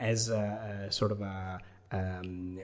as 0.00 0.28
a, 0.28 0.86
a 0.88 0.92
sort 0.92 1.12
of 1.12 1.20
a, 1.20 1.58
um, 1.92 2.58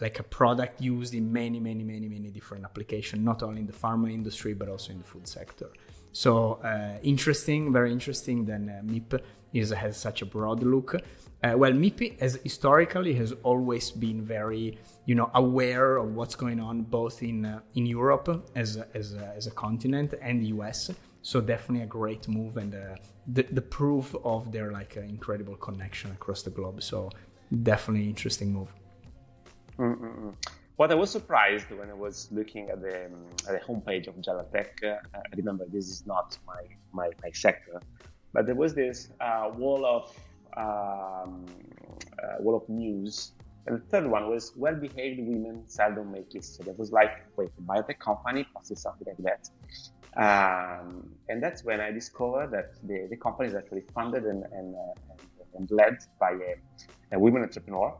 like 0.00 0.18
a 0.18 0.22
product 0.22 0.80
used 0.80 1.14
in 1.14 1.32
many 1.32 1.60
many 1.60 1.84
many 1.84 2.08
many 2.08 2.30
different 2.30 2.64
applications 2.64 3.22
not 3.22 3.42
only 3.42 3.60
in 3.60 3.66
the 3.66 3.72
pharma 3.72 4.12
industry 4.12 4.54
but 4.54 4.68
also 4.68 4.92
in 4.92 4.98
the 4.98 5.04
food 5.04 5.26
sector. 5.26 5.70
So 6.12 6.54
uh, 6.64 6.98
interesting 7.02 7.72
very 7.72 7.92
interesting 7.92 8.44
then 8.44 8.68
uh, 8.68 8.82
mip 8.82 9.24
is 9.52 9.70
has 9.70 9.96
such 9.96 10.22
a 10.22 10.26
broad 10.26 10.62
look. 10.62 10.94
Uh, 11.42 11.54
well 11.56 11.72
mip 11.72 12.00
has 12.20 12.38
historically 12.42 13.14
has 13.14 13.32
always 13.42 13.90
been 13.90 14.22
very 14.22 14.78
you 15.06 15.14
know 15.14 15.30
aware 15.34 15.96
of 15.96 16.14
what's 16.14 16.34
going 16.34 16.60
on 16.60 16.82
both 16.82 17.22
in 17.22 17.60
in 17.74 17.86
europe 17.86 18.28
as 18.54 18.76
a, 18.76 18.86
as 18.94 19.14
a, 19.14 19.32
as 19.36 19.46
a 19.46 19.50
continent 19.50 20.12
and 20.20 20.42
the 20.42 20.48
us 20.48 20.90
so 21.22 21.40
definitely 21.40 21.84
a 21.84 21.86
great 21.86 22.28
move 22.28 22.56
and 22.56 22.74
uh, 22.74 22.96
the, 23.26 23.42
the 23.42 23.62
proof 23.62 24.14
of 24.24 24.52
their 24.52 24.72
like 24.72 24.96
uh, 24.96 25.00
incredible 25.00 25.56
connection 25.56 26.10
across 26.12 26.42
the 26.42 26.50
globe. 26.50 26.82
So 26.82 27.10
definitely 27.62 28.08
interesting 28.08 28.52
move. 28.52 28.72
Mm-mm. 29.78 30.34
What 30.76 30.90
I 30.90 30.94
was 30.94 31.10
surprised 31.10 31.70
when 31.70 31.90
I 31.90 31.94
was 31.94 32.28
looking 32.32 32.70
at 32.70 32.80
the, 32.80 33.06
um, 33.06 33.26
at 33.46 33.60
the 33.60 33.66
homepage 33.66 34.08
of 34.08 34.14
Jellatech, 34.16 34.82
uh, 34.82 34.96
I 35.14 35.36
remember 35.36 35.66
this 35.70 35.88
is 35.88 36.06
not 36.06 36.38
my, 36.46 36.62
my, 36.92 37.10
my 37.22 37.30
sector, 37.32 37.80
but 38.32 38.46
there 38.46 38.54
was 38.54 38.74
this 38.74 39.10
uh, 39.20 39.50
wall 39.54 39.84
of 39.84 40.14
um, 40.56 41.44
uh, 42.22 42.36
wall 42.40 42.56
of 42.56 42.68
news 42.68 43.32
and 43.66 43.76
the 43.76 43.84
third 43.86 44.06
one 44.06 44.28
was 44.28 44.52
well-behaved 44.56 45.20
women 45.20 45.64
seldom 45.66 46.12
make 46.12 46.34
it. 46.34 46.44
So 46.44 46.62
that 46.64 46.78
was 46.78 46.92
like, 46.92 47.26
wait, 47.36 47.50
a 47.58 47.62
biotech 47.62 47.98
company 47.98 48.46
posted 48.54 48.78
something 48.78 49.06
like 49.06 49.18
that. 49.18 49.50
Um, 50.16 51.08
and 51.28 51.42
that's 51.42 51.64
when 51.64 51.80
I 51.80 51.92
discovered 51.92 52.50
that 52.50 52.74
the, 52.86 53.06
the 53.08 53.16
company 53.16 53.48
is 53.48 53.54
actually 53.54 53.82
funded 53.94 54.24
and, 54.24 54.44
and, 54.52 54.74
uh, 54.74 55.14
and 55.54 55.70
led 55.70 55.98
by 56.18 56.32
a, 56.32 57.16
a 57.16 57.18
women 57.18 57.42
entrepreneur, 57.42 57.96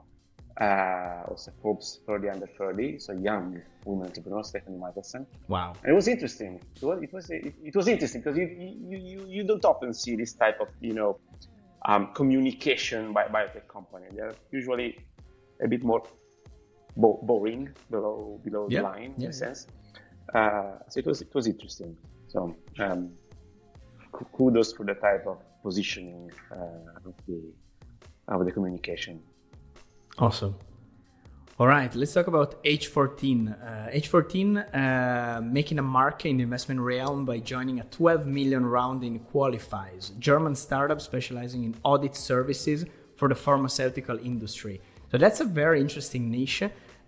uh, 0.60 1.22
also 1.28 1.52
Forbes 1.62 2.00
30 2.06 2.28
under 2.28 2.46
30, 2.46 2.98
so 2.98 3.12
young 3.12 3.62
women 3.84 4.06
entrepreneur, 4.06 4.42
Stephanie 4.42 4.78
Michelsen. 4.78 5.24
Wow. 5.48 5.74
And 5.82 5.92
it 5.92 5.94
was 5.94 6.08
interesting. 6.08 6.60
It 6.76 6.82
was, 6.82 7.02
it 7.02 7.12
was, 7.12 7.30
it, 7.30 7.54
it 7.64 7.76
was 7.76 7.86
interesting 7.86 8.22
because 8.22 8.36
you, 8.36 8.46
you, 8.88 8.98
you, 8.98 9.26
you 9.28 9.44
don't 9.44 9.64
often 9.64 9.94
see 9.94 10.16
this 10.16 10.32
type 10.32 10.60
of, 10.60 10.68
you 10.80 10.92
know, 10.92 11.18
um, 11.86 12.12
communication 12.14 13.12
by 13.12 13.24
biotech 13.24 13.68
company. 13.68 14.06
They're 14.12 14.34
usually 14.52 14.98
a 15.62 15.68
bit 15.68 15.82
more 15.84 16.02
bo- 16.96 17.20
boring 17.22 17.70
below, 17.90 18.40
below 18.44 18.66
yeah. 18.68 18.80
the 18.80 18.84
line 18.84 19.14
in 19.18 19.26
a 19.26 19.32
sense. 19.32 19.66
Uh, 20.34 20.78
so 20.88 21.00
it 21.00 21.06
was 21.06 21.20
it 21.22 21.34
was 21.34 21.46
interesting. 21.46 21.96
So 22.28 22.54
um, 22.78 23.10
kudos 24.12 24.72
for 24.72 24.84
the 24.84 24.94
type 24.94 25.26
of 25.26 25.38
positioning 25.62 26.30
uh, 26.52 27.08
of 27.08 27.14
the 27.26 27.40
of 28.28 28.44
the 28.44 28.52
communication. 28.52 29.20
Awesome. 30.18 30.54
All 31.58 31.66
right, 31.66 31.94
let's 31.94 32.14
talk 32.14 32.26
about 32.26 32.64
H14. 32.64 33.52
Uh, 33.52 33.90
H14 33.90 34.74
uh, 34.74 35.42
making 35.42 35.78
a 35.78 35.82
mark 35.82 36.24
in 36.24 36.38
the 36.38 36.42
investment 36.42 36.80
realm 36.80 37.26
by 37.26 37.38
joining 37.38 37.80
a 37.80 37.84
12 37.84 38.26
million 38.26 38.64
round 38.64 39.04
in 39.04 39.20
Qualifyze, 39.20 40.18
German 40.18 40.54
startup 40.54 41.02
specializing 41.02 41.64
in 41.64 41.74
audit 41.82 42.16
services 42.16 42.86
for 43.14 43.28
the 43.28 43.34
pharmaceutical 43.34 44.18
industry. 44.18 44.80
So 45.12 45.18
that's 45.18 45.40
a 45.40 45.44
very 45.44 45.82
interesting 45.82 46.30
niche 46.30 46.62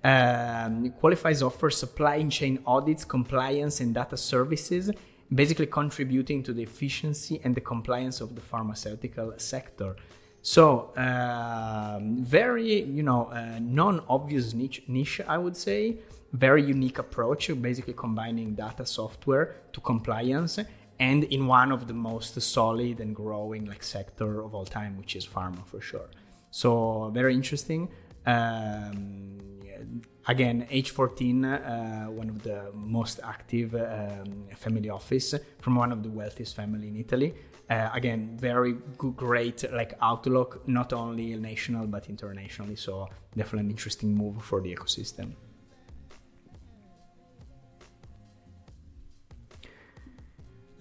um, 0.05 0.93
Qualifyze 1.01 1.45
offers 1.47 1.77
supply 1.77 2.23
chain 2.25 2.59
audits, 2.67 3.05
compliance, 3.05 3.81
and 3.81 3.95
data 3.95 4.17
services, 4.17 4.91
basically 5.33 5.67
contributing 5.67 6.43
to 6.43 6.53
the 6.53 6.63
efficiency 6.63 7.41
and 7.45 7.55
the 7.55 7.61
compliance 7.61 8.21
of 8.21 8.35
the 8.35 8.41
pharmaceutical 8.41 9.33
sector. 9.37 9.97
So, 10.43 10.93
um, 10.97 12.17
very, 12.25 12.83
you 12.83 13.05
know, 13.05 13.27
uh, 13.27 13.61
non-obvious 13.61 14.55
niche, 14.55 14.83
niche, 14.89 15.21
I 15.27 15.39
would 15.39 15.57
say. 15.57 15.99
Very 16.33 16.65
unique 16.65 16.99
approach, 16.99 17.51
basically 17.61 17.93
combining 17.93 18.55
data 18.55 18.85
software 18.85 19.57
to 19.73 19.81
compliance, 19.81 20.59
and 20.99 21.25
in 21.25 21.47
one 21.47 21.71
of 21.71 21.87
the 21.87 21.95
most 21.95 22.41
solid 22.41 23.01
and 23.01 23.15
growing 23.15 23.67
like 23.67 23.83
sector 23.85 24.43
of 24.43 24.55
all 24.55 24.65
time, 24.65 24.99
which 24.99 25.15
is 25.15 25.27
pharma 25.27 25.65
for 25.65 25.81
sure. 25.81 26.09
So, 26.51 27.11
very 27.15 27.35
interesting. 27.35 27.89
Um, 28.27 29.61
again, 30.27 30.67
H14, 30.71 32.07
uh, 32.07 32.11
one 32.11 32.29
of 32.29 32.43
the 32.43 32.71
most 32.75 33.21
active 33.25 33.75
um, 33.75 34.47
family 34.57 34.91
office 34.91 35.35
from 35.61 35.77
one 35.77 35.93
of 35.93 36.03
the 36.03 36.11
wealthiest 36.11 36.55
family 36.55 36.89
in 36.89 36.97
Italy. 36.97 37.35
Uh, 37.69 37.89
again, 37.95 38.37
very 38.37 38.75
good, 38.99 39.17
great 39.17 39.65
like 39.73 39.95
outlook, 40.03 40.67
not 40.67 40.93
only 40.93 41.35
national 41.37 41.87
but 41.87 42.09
internationally. 42.09 42.77
So 42.77 43.09
definitely 43.37 43.67
an 43.67 43.71
interesting 43.71 44.15
move 44.15 44.43
for 44.43 44.61
the 44.61 44.75
ecosystem. 44.75 45.35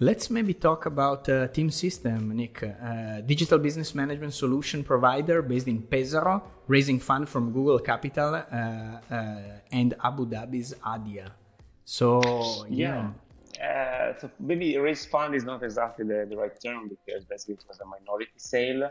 Let's 0.00 0.30
maybe 0.30 0.54
talk 0.54 0.86
about 0.86 1.28
uh, 1.28 1.46
Team 1.48 1.70
System, 1.70 2.34
Nick, 2.34 2.62
uh, 2.62 3.20
digital 3.20 3.58
business 3.58 3.94
management 3.94 4.34
solution 4.34 4.82
provider 4.82 5.42
based 5.42 5.68
in 5.68 5.82
Pesaro, 5.82 6.42
raising 6.66 6.98
fund 6.98 7.28
from 7.28 7.52
Google 7.52 7.78
Capital 7.78 8.34
uh, 8.34 8.44
uh 8.44 9.70
and 9.70 9.94
Abu 10.02 10.26
Dhabi's 10.26 10.74
Adia. 10.84 11.32
So 11.84 12.20
yeah. 12.68 13.10
yeah. 13.58 14.12
uh, 14.14 14.18
so 14.18 14.30
maybe 14.40 14.76
raise 14.78 15.06
fund 15.06 15.34
is 15.34 15.44
not 15.44 15.62
exactly 15.62 16.04
the, 16.04 16.26
the 16.28 16.36
right 16.36 16.58
term 16.60 16.88
because 16.88 17.24
basically 17.24 17.54
it 17.54 17.64
was 17.68 17.78
a 17.80 17.86
minority 17.86 18.32
sale. 18.38 18.90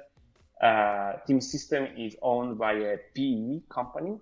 Uh, 0.62 1.14
Team 1.26 1.42
System 1.42 1.88
is 1.98 2.16
owned 2.22 2.58
by 2.58 2.74
a 2.74 2.98
PE 3.16 3.62
company, 3.70 4.20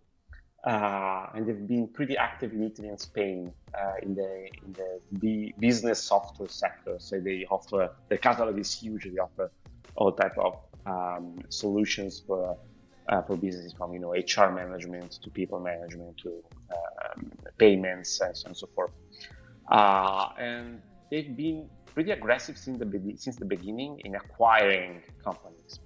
uh, 0.66 1.28
and 1.34 1.48
they've 1.48 1.68
been 1.68 1.88
pretty 1.88 2.18
active 2.18 2.52
in 2.52 2.64
Italy 2.64 2.90
and 2.90 3.00
Spain 3.00 3.54
uh, 3.74 3.94
in 4.02 4.14
the 4.16 4.48
in 4.66 4.76
the 5.12 5.54
business 5.60 6.04
software 6.04 6.50
sector. 6.50 6.98
So 7.00 7.20
they 7.20 7.46
offer 7.50 7.90
the 8.10 8.18
catalog 8.18 8.60
is 8.60 8.74
huge. 8.74 9.06
They 9.06 9.18
offer 9.18 9.52
all 9.96 10.12
type 10.12 10.38
of 10.38 10.58
um, 10.86 11.40
solutions 11.50 12.22
for 12.26 12.58
uh, 13.08 13.22
for 13.22 13.38
businesses 13.38 13.74
from 13.74 13.94
you 13.94 14.00
know 14.00 14.12
HR 14.12 14.52
management 14.52 15.14
to 15.24 15.30
people 15.30 15.60
management 15.60 16.18
to 16.24 16.44
um, 16.72 17.32
payments 17.58 18.20
and 18.20 18.36
so 18.36 18.46
on 18.46 18.50
and 18.50 18.58
so 18.58 18.68
forth. 18.76 18.92
Uh, 19.72 20.30
and 20.40 20.82
they've 21.10 21.36
been 21.36 21.70
pretty 21.86 22.12
aggressive 22.12 22.58
since 22.58 22.80
the 22.80 22.86
be- 22.86 23.18
since 23.18 23.38
the 23.38 23.46
beginning 23.46 24.00
in 24.04 24.16
acquiring 24.16 25.02
companies. 25.24 25.80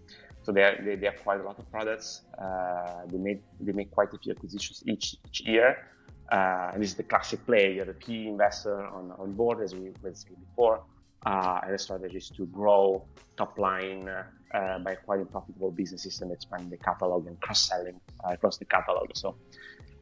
So 0.44 0.52
they, 0.52 0.78
they, 0.84 0.96
they 0.96 1.08
acquired 1.08 1.42
a 1.42 1.46
lot 1.46 1.58
of 1.58 1.70
products. 1.72 2.22
Uh, 2.38 3.06
they 3.08 3.18
made 3.18 3.42
they 3.60 3.72
make 3.72 3.92
quite 3.92 4.14
a 4.14 4.18
few 4.18 4.34
acquisitions 4.34 4.84
each 4.86 5.16
each 5.28 5.42
year. 5.42 5.88
Uh, 6.32 6.72
and 6.74 6.82
this 6.82 6.90
is 6.92 6.96
the 6.96 7.04
classic 7.04 7.46
play. 7.46 7.76
You're 7.76 7.86
the 7.86 7.94
PE 7.94 8.28
investor 8.28 8.86
on, 8.88 9.12
on 9.12 9.34
board, 9.34 9.62
as 9.62 9.76
we 9.76 9.92
said 10.14 10.40
before. 10.50 10.84
Uh, 11.26 11.62
and 11.64 11.74
the 11.74 11.78
strategy 11.78 12.18
is 12.18 12.30
to 12.30 12.46
grow 12.48 13.06
top 13.38 13.58
line 13.58 14.10
uh, 14.10 14.80
by 14.80 14.92
acquiring 14.92 15.26
profitable 15.28 15.72
businesses 15.72 16.22
and 16.22 16.32
expanding 16.32 16.70
the 16.70 16.78
catalog 16.78 17.28
and 17.28 17.40
cross-selling 17.40 18.00
uh, 18.26 18.34
across 18.34 18.58
the 18.58 18.66
catalog. 18.66 19.08
So, 19.14 19.36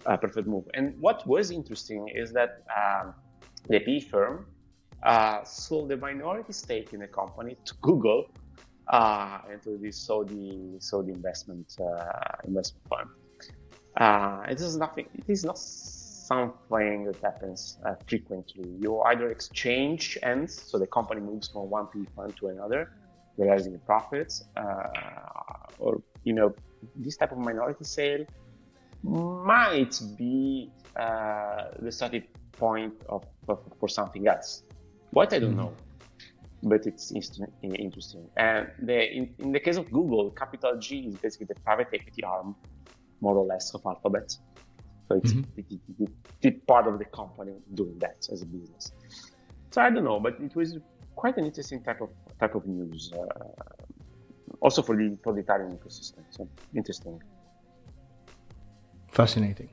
uh, 0.05 0.17
perfect 0.17 0.47
move. 0.47 0.65
And 0.73 0.99
what 0.99 1.25
was 1.27 1.51
interesting 1.51 2.07
is 2.07 2.31
that 2.33 2.63
um, 2.75 3.13
the 3.67 3.79
PE 3.79 3.99
firm 3.99 4.45
sold 5.45 5.89
the 5.89 5.97
minority 5.97 6.53
stake 6.53 6.93
in 6.93 7.01
the 7.01 7.07
company 7.07 7.55
to 7.65 7.73
Google 7.81 8.25
uh, 8.91 9.39
and 9.49 9.61
to 9.63 9.77
this 9.77 9.97
Saudi 9.97 10.75
Saudi 10.79 11.11
investment 11.11 11.77
uh, 11.79 12.35
investment 12.45 12.85
fund. 12.89 13.09
Uh, 13.97 14.43
it 14.49 14.59
is 14.59 14.77
nothing. 14.77 15.07
It 15.15 15.29
is 15.29 15.43
not 15.43 15.57
something 15.57 17.05
that 17.05 17.17
happens 17.21 17.77
uh, 17.85 17.95
frequently. 18.07 18.67
You 18.79 19.01
either 19.01 19.31
exchange 19.31 20.17
ends, 20.23 20.61
so 20.61 20.77
the 20.77 20.87
company 20.87 21.21
moves 21.21 21.47
from 21.47 21.69
one 21.69 21.87
PE 21.87 22.05
fund 22.15 22.35
to 22.37 22.47
another, 22.47 22.91
realizing 23.37 23.79
profits, 23.85 24.43
or 25.79 26.01
you 26.23 26.33
know 26.33 26.53
this 26.95 27.15
type 27.17 27.31
of 27.31 27.37
minority 27.37 27.85
sale 27.85 28.25
might 29.03 29.99
be 30.17 30.69
uh, 30.95 31.63
the 31.79 31.91
starting 31.91 32.23
point 32.51 32.93
of, 33.09 33.25
of, 33.47 33.59
for 33.79 33.89
something 33.89 34.27
else. 34.27 34.63
What 35.11 35.33
I 35.33 35.39
don't 35.39 35.57
know 35.57 35.73
but 36.63 36.85
it's 36.85 37.11
interesting. 37.11 37.47
And 38.37 38.67
the, 38.81 39.11
in, 39.11 39.33
in, 39.39 39.51
the 39.51 39.59
case 39.59 39.77
of 39.77 39.91
Google, 39.91 40.29
Capital 40.31 40.77
G 40.77 41.07
is 41.07 41.15
basically 41.15 41.47
the 41.47 41.59
private 41.61 41.87
equity 41.93 42.23
arm, 42.23 42.55
more 43.19 43.35
or 43.35 43.45
less, 43.45 43.73
of 43.73 43.81
Alphabet. 43.85 44.35
So 45.07 45.17
it's 45.17 45.33
mm-hmm. 45.33 45.59
it, 45.59 45.65
it, 45.99 46.09
it, 46.41 46.67
part 46.67 46.87
of 46.87 46.99
the 46.99 47.05
company 47.05 47.53
doing 47.73 47.97
that 47.99 48.27
as 48.31 48.41
a 48.41 48.45
business. 48.45 48.91
So 49.71 49.81
I 49.81 49.89
don't 49.89 50.03
know, 50.03 50.19
but 50.19 50.39
it 50.39 50.55
was 50.55 50.77
quite 51.15 51.37
an 51.37 51.45
interesting 51.45 51.83
type 51.83 52.01
of 52.01 52.09
type 52.39 52.55
of 52.55 52.65
news, 52.65 53.11
uh, 53.13 53.63
also 54.61 54.81
for 54.81 54.95
the 54.95 55.17
for 55.23 55.33
the 55.33 55.39
Italian 55.41 55.77
ecosystem. 55.77 56.23
So 56.29 56.47
interesting. 56.75 57.21
Fascinating. 59.11 59.69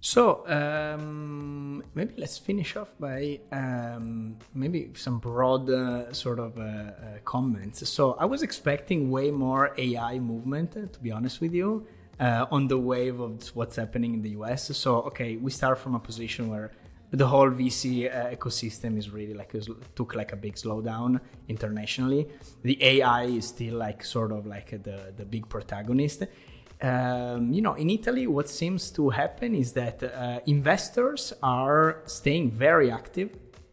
So 0.00 0.46
um, 0.46 1.82
maybe 1.94 2.14
let's 2.16 2.38
finish 2.38 2.76
off 2.76 2.92
by 3.00 3.40
um, 3.50 4.36
maybe 4.54 4.90
some 4.94 5.18
broad 5.18 5.68
uh, 5.68 6.12
sort 6.12 6.38
of 6.38 6.56
uh, 6.56 6.62
uh, 6.62 6.92
comments. 7.24 7.88
So 7.88 8.12
I 8.12 8.24
was 8.24 8.42
expecting 8.42 9.10
way 9.10 9.32
more 9.32 9.74
AI 9.76 10.20
movement, 10.20 10.76
uh, 10.76 10.86
to 10.92 11.00
be 11.00 11.10
honest 11.10 11.40
with 11.40 11.52
you, 11.52 11.84
uh, 12.20 12.46
on 12.52 12.68
the 12.68 12.78
wave 12.78 13.18
of 13.18 13.44
what's 13.56 13.74
happening 13.74 14.14
in 14.14 14.22
the 14.22 14.30
US. 14.30 14.76
So 14.76 14.96
okay, 15.02 15.36
we 15.36 15.50
start 15.50 15.78
from 15.78 15.96
a 15.96 16.00
position 16.00 16.48
where 16.48 16.70
the 17.10 17.26
whole 17.26 17.50
VC 17.50 18.14
uh, 18.14 18.36
ecosystem 18.36 18.98
is 18.98 19.10
really 19.10 19.34
like 19.34 19.52
took 19.96 20.14
like 20.14 20.32
a 20.32 20.36
big 20.36 20.54
slowdown 20.54 21.20
internationally. 21.48 22.28
The 22.62 22.78
AI 22.84 23.24
is 23.24 23.48
still 23.48 23.76
like 23.76 24.04
sort 24.04 24.30
of 24.30 24.46
like 24.46 24.70
the 24.70 25.12
the 25.16 25.24
big 25.24 25.48
protagonist 25.48 26.22
um, 26.80 27.52
you 27.52 27.60
know, 27.60 27.74
in 27.74 27.90
Italy, 27.90 28.26
what 28.26 28.48
seems 28.48 28.90
to 28.92 29.10
happen 29.10 29.54
is 29.54 29.72
that 29.72 30.02
uh, 30.02 30.40
investors 30.46 31.32
are 31.42 32.02
staying 32.06 32.52
very 32.52 32.90
active 32.90 33.30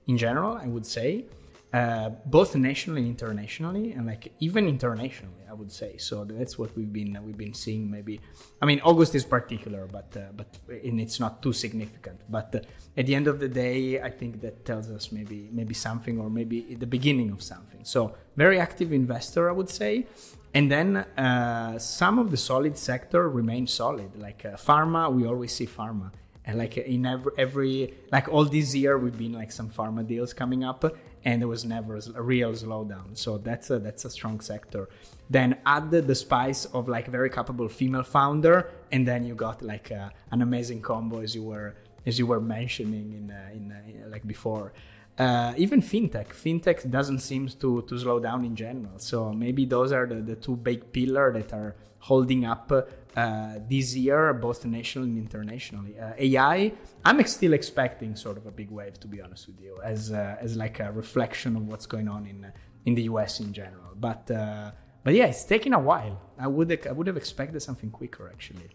in 0.08 0.18
general, 0.18 0.58
I 0.58 0.68
would 0.68 0.86
say, 0.86 1.26
uh, 1.74 2.10
both 2.26 2.56
nationally 2.56 3.02
and 3.02 3.10
internationally, 3.10 3.92
and 3.92 4.08
like 4.08 4.32
even 4.40 4.68
internationally, 4.68 5.44
I 5.50 5.54
would 5.54 5.72
say. 5.72 5.98
So 5.98 6.24
that's 6.24 6.58
what 6.58 6.76
we've 6.78 6.92
been 6.92 7.18
we've 7.26 7.38
been 7.38 7.54
seeing. 7.54 7.92
Maybe, 7.92 8.22
I 8.62 8.66
mean, 8.66 8.80
August 8.82 9.14
is 9.14 9.26
particular, 9.26 9.86
but 9.86 10.16
uh, 10.16 10.32
but 10.36 10.48
and 10.70 11.02
it's 11.02 11.20
not 11.20 11.44
too 11.44 11.54
significant. 11.54 12.22
But 12.30 12.56
uh, 12.56 12.60
at 12.98 13.06
the 13.08 13.14
end 13.14 13.28
of 13.28 13.40
the 13.40 13.50
day, 13.50 14.02
I 14.02 14.10
think 14.10 14.42
that 14.42 14.64
tells 14.64 14.90
us 14.90 15.12
maybe 15.12 15.50
maybe 15.52 15.74
something, 15.74 16.18
or 16.18 16.30
maybe 16.30 16.76
the 16.76 16.88
beginning 16.88 17.30
of 17.32 17.44
something. 17.44 17.84
So 17.84 18.16
very 18.38 18.58
active 18.60 18.94
investor, 18.94 19.50
I 19.50 19.54
would 19.54 19.70
say, 19.70 20.08
and 20.56 20.72
then 20.72 20.96
uh, 20.96 21.78
some 21.78 22.18
of 22.18 22.32
the 22.32 22.38
solid 22.38 22.78
sector 22.78 23.28
remain 23.30 23.68
solid, 23.68 24.16
like 24.16 24.46
uh, 24.46 24.56
pharma. 24.56 25.12
We 25.14 25.28
always 25.28 25.54
see 25.54 25.68
pharma, 25.68 26.12
and 26.46 26.58
like 26.58 26.78
in 26.78 27.06
every, 27.06 27.32
every 27.38 27.94
like 28.10 28.30
all 28.30 28.46
this 28.46 28.74
year, 28.74 28.98
we've 28.98 29.18
been 29.18 29.34
like 29.34 29.52
some 29.52 29.70
pharma 29.70 30.08
deals 30.08 30.34
coming 30.34 30.64
up, 30.64 30.86
and 31.26 31.42
there 31.42 31.50
was 31.50 31.66
never 31.66 32.00
a 32.16 32.22
real 32.22 32.54
slowdown. 32.54 33.18
So 33.18 33.38
that's 33.38 33.70
a, 33.70 33.80
that's 33.80 34.06
a 34.06 34.10
strong 34.10 34.40
sector. 34.40 34.88
Then 35.30 35.58
add 35.66 35.92
the 35.92 36.16
spice 36.16 36.64
of 36.66 36.88
like 36.88 37.08
very 37.08 37.30
capable 37.30 37.68
female 37.68 38.04
founder, 38.04 38.72
and 38.94 39.06
then 39.06 39.26
you 39.26 39.36
got 39.36 39.62
like 39.62 39.92
uh, 39.92 40.10
an 40.32 40.42
amazing 40.42 40.82
combo 40.82 41.20
as 41.20 41.36
you 41.36 41.44
were 41.44 41.76
as 42.06 42.18
you 42.18 42.28
were 42.28 42.40
mentioning 42.40 43.12
in, 43.14 43.32
uh, 43.32 43.50
in, 43.52 43.72
uh, 43.72 44.06
in 44.06 44.12
like 44.12 44.26
before 44.26 44.72
uh, 45.18 45.54
even 45.58 45.82
fintech. 45.82 46.28
Fintech 46.30 46.90
doesn't 46.90 47.20
seem 47.20 47.48
to, 47.48 47.82
to 47.84 47.98
slow 47.98 48.20
down 48.20 48.44
in 48.44 48.56
general. 48.56 49.00
So 49.00 49.32
maybe 49.32 49.66
those 49.66 49.92
are 49.92 50.06
the, 50.06 50.16
the 50.16 50.36
two 50.36 50.56
big 50.56 50.92
pillars 50.92 51.34
that 51.36 51.54
are 51.54 51.76
holding 52.00 52.46
up 52.46 52.72
uh, 53.16 53.56
this 53.68 53.96
year 53.96 54.34
both 54.34 54.66
nationally 54.66 55.10
and 55.10 55.18
internationally. 55.18 55.98
Uh, 55.98 56.12
ai 56.18 56.72
i'm 57.04 57.26
still 57.26 57.54
expecting 57.54 58.16
sort 58.16 58.38
of 58.38 58.46
a 58.46 58.52
big 58.52 58.70
wave 58.70 59.00
to 59.00 59.08
be 59.08 59.22
honest 59.22 59.48
with 59.48 59.60
you 59.60 59.80
as 59.84 60.12
uh, 60.12 60.36
as 60.40 60.56
like 60.56 60.80
a 60.80 60.92
reflection 60.92 61.56
of 61.56 61.64
what's 61.66 61.88
going 61.88 62.08
on 62.08 62.28
in 62.28 62.52
in 62.86 62.94
the 62.94 63.04
us 63.04 63.40
in 63.40 63.54
general. 63.54 63.92
But 63.96 64.30
uh, 64.30 64.72
but 65.04 65.14
yeah 65.16 65.26
it's 65.26 65.46
taking 65.46 65.74
a 65.74 65.80
while. 65.80 66.22
I 66.38 66.48
would 66.48 66.70
i 66.88 66.92
would 66.92 67.08
have 67.08 67.18
expected 67.18 67.60
something 67.62 67.90
quicker 67.90 68.30
actually 68.30 68.70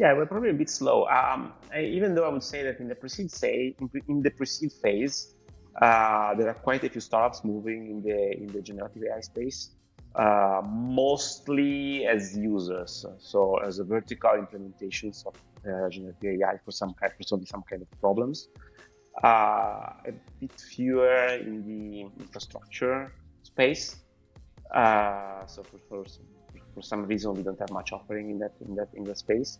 yeah, 0.00 0.14
we're 0.14 0.24
probably 0.24 0.48
a 0.48 0.54
bit 0.54 0.70
slow. 0.70 1.06
Um, 1.08 1.52
I, 1.74 1.82
even 1.82 2.14
though 2.14 2.24
I 2.24 2.32
would 2.32 2.42
say 2.42 2.62
that 2.62 2.80
in 2.80 2.88
the 2.88 2.94
pre-seed 2.94 3.30
say 3.30 3.76
in 4.08 4.22
the 4.22 4.30
pre-seed 4.30 4.72
phase, 4.82 5.34
uh, 5.82 6.34
there 6.36 6.48
are 6.48 6.54
quite 6.68 6.82
a 6.84 6.88
few 6.88 7.02
startups 7.02 7.44
moving 7.44 7.80
in 7.92 7.98
the 8.02 8.18
in 8.42 8.46
the 8.46 8.62
generative 8.62 9.02
AI 9.04 9.20
space, 9.20 9.60
uh, 10.14 10.62
mostly 10.64 12.06
as 12.06 12.34
users, 12.34 13.04
so 13.18 13.58
as 13.58 13.78
a 13.78 13.84
vertical 13.84 14.30
implementations 14.30 15.26
of 15.26 15.34
uh, 15.68 15.90
generative 15.90 16.40
AI 16.40 16.56
for 16.64 16.72
some 16.72 16.94
kind 16.94 17.12
for 17.18 17.24
some, 17.24 17.44
some 17.44 17.62
kind 17.68 17.82
of 17.82 18.00
problems. 18.00 18.48
Uh, 19.22 20.08
a 20.10 20.12
bit 20.40 20.58
fewer 20.74 21.26
in 21.48 21.54
the 21.68 22.00
infrastructure 22.22 23.12
space. 23.42 23.96
Uh, 24.74 25.44
so 25.44 25.62
for, 25.62 25.78
for 25.88 26.04
for 26.74 26.82
some 26.82 27.04
reason 27.04 27.34
we 27.34 27.42
don't 27.42 27.58
have 27.58 27.70
much 27.70 27.92
offering 27.92 28.30
in 28.30 28.38
that 28.38 28.54
in 28.66 28.74
that 28.76 28.88
in 28.94 29.04
that 29.04 29.18
space 29.18 29.58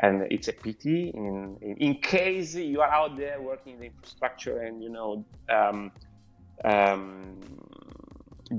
and 0.00 0.26
it's 0.30 0.48
a 0.48 0.52
pity 0.52 1.10
in, 1.14 1.56
in, 1.60 1.76
in 1.76 1.94
case 1.96 2.54
you 2.54 2.80
are 2.80 2.90
out 2.90 3.16
there 3.16 3.40
working 3.40 3.74
in 3.74 3.80
the 3.80 3.86
infrastructure 3.86 4.62
and 4.62 4.82
you 4.82 4.88
know 4.88 5.24
um, 5.50 5.92
um, 6.64 7.38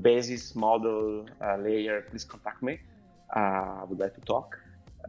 basis 0.02 0.56
model 0.56 1.26
uh, 1.44 1.58
layer 1.58 2.02
please 2.10 2.24
contact 2.24 2.62
me. 2.62 2.80
Uh, 3.36 3.82
i 3.82 3.84
would 3.88 4.00
like 4.00 4.14
to 4.14 4.22
talk. 4.22 4.58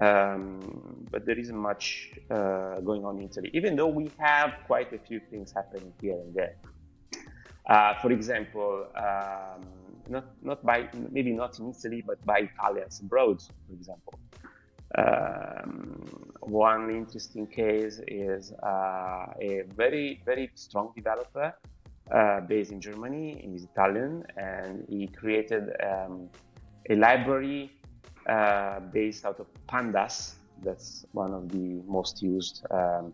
Um, 0.00 1.06
but 1.12 1.24
there 1.24 1.38
isn't 1.38 1.56
much 1.56 2.10
uh, 2.28 2.80
going 2.80 3.04
on 3.04 3.18
in 3.18 3.24
italy 3.24 3.50
even 3.52 3.76
though 3.76 3.86
we 3.86 4.10
have 4.18 4.54
quite 4.66 4.92
a 4.92 4.98
few 4.98 5.20
things 5.30 5.52
happening 5.52 5.92
here 6.00 6.14
and 6.14 6.34
there. 6.34 6.56
Uh, 7.66 7.94
for 8.00 8.10
example 8.10 8.86
um, 8.96 9.62
not 10.08 10.24
not 10.42 10.64
by 10.64 10.88
maybe 11.10 11.32
not 11.32 11.58
in 11.58 11.70
italy 11.70 12.02
but 12.04 12.22
by 12.26 12.38
italians 12.38 13.00
abroad 13.00 13.40
for 13.66 13.72
example 13.72 14.18
um, 14.96 16.04
one 16.40 16.90
interesting 16.90 17.46
case 17.46 18.00
is 18.06 18.52
uh, 18.62 19.26
a 19.40 19.62
very, 19.76 20.22
very 20.24 20.50
strong 20.54 20.92
developer 20.94 21.54
uh, 22.12 22.40
based 22.40 22.70
in 22.70 22.80
Germany. 22.80 23.48
He's 23.50 23.64
Italian 23.64 24.24
and 24.36 24.84
he 24.88 25.06
created 25.08 25.70
um, 25.82 26.28
a 26.90 26.96
library 26.96 27.72
uh, 28.28 28.80
based 28.92 29.24
out 29.24 29.40
of 29.40 29.46
Pandas. 29.68 30.34
That's 30.62 31.04
one 31.12 31.34
of 31.34 31.48
the 31.48 31.82
most 31.86 32.22
used 32.22 32.64
um, 32.70 33.12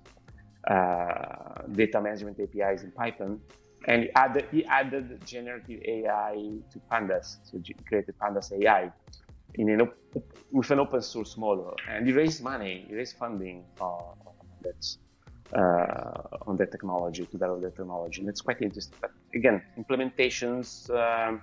uh, 0.69 1.63
data 1.73 2.01
management 2.01 2.39
APIs 2.39 2.83
in 2.83 2.93
Python, 2.93 3.41
and 3.87 4.03
he 4.03 4.11
added, 4.15 4.45
he 4.53 4.65
added 4.67 5.25
generative 5.25 5.81
AI 5.87 6.35
to 6.71 6.79
Pandas, 6.93 7.39
so 7.45 7.59
he 7.65 7.75
created 7.89 8.15
Pandas 8.21 8.53
AI 8.53 8.93
in 9.55 9.69
an 9.71 9.81
op- 9.83 9.97
with 10.53 10.71
an 10.71 10.81
open 10.81 11.03
source 11.03 11.37
model, 11.37 11.75
and 11.89 12.07
he 12.07 12.13
raised 12.13 12.43
money, 12.43 12.85
he 12.89 12.95
raised 12.95 13.17
funding 13.17 13.65
on 13.81 14.17
that 14.63 14.97
uh, 15.57 16.47
on 16.47 16.57
that 16.57 16.71
technology 16.71 17.25
to 17.25 17.31
develop 17.31 17.61
that 17.63 17.77
technology, 17.77 18.21
and 18.21 18.29
it's 18.29 18.41
quite 18.41 18.61
interesting. 18.63 18.97
But 19.01 19.13
again, 19.35 19.63
implementations. 19.79 20.91
Um, 20.91 21.43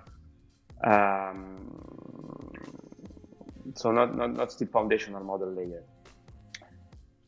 um, 0.83 1.57
so 3.75 3.91
not, 3.91 4.15
not 4.15 4.33
not 4.33 4.51
still 4.51 4.67
foundational 4.67 5.23
model 5.23 5.51
layer, 5.51 5.83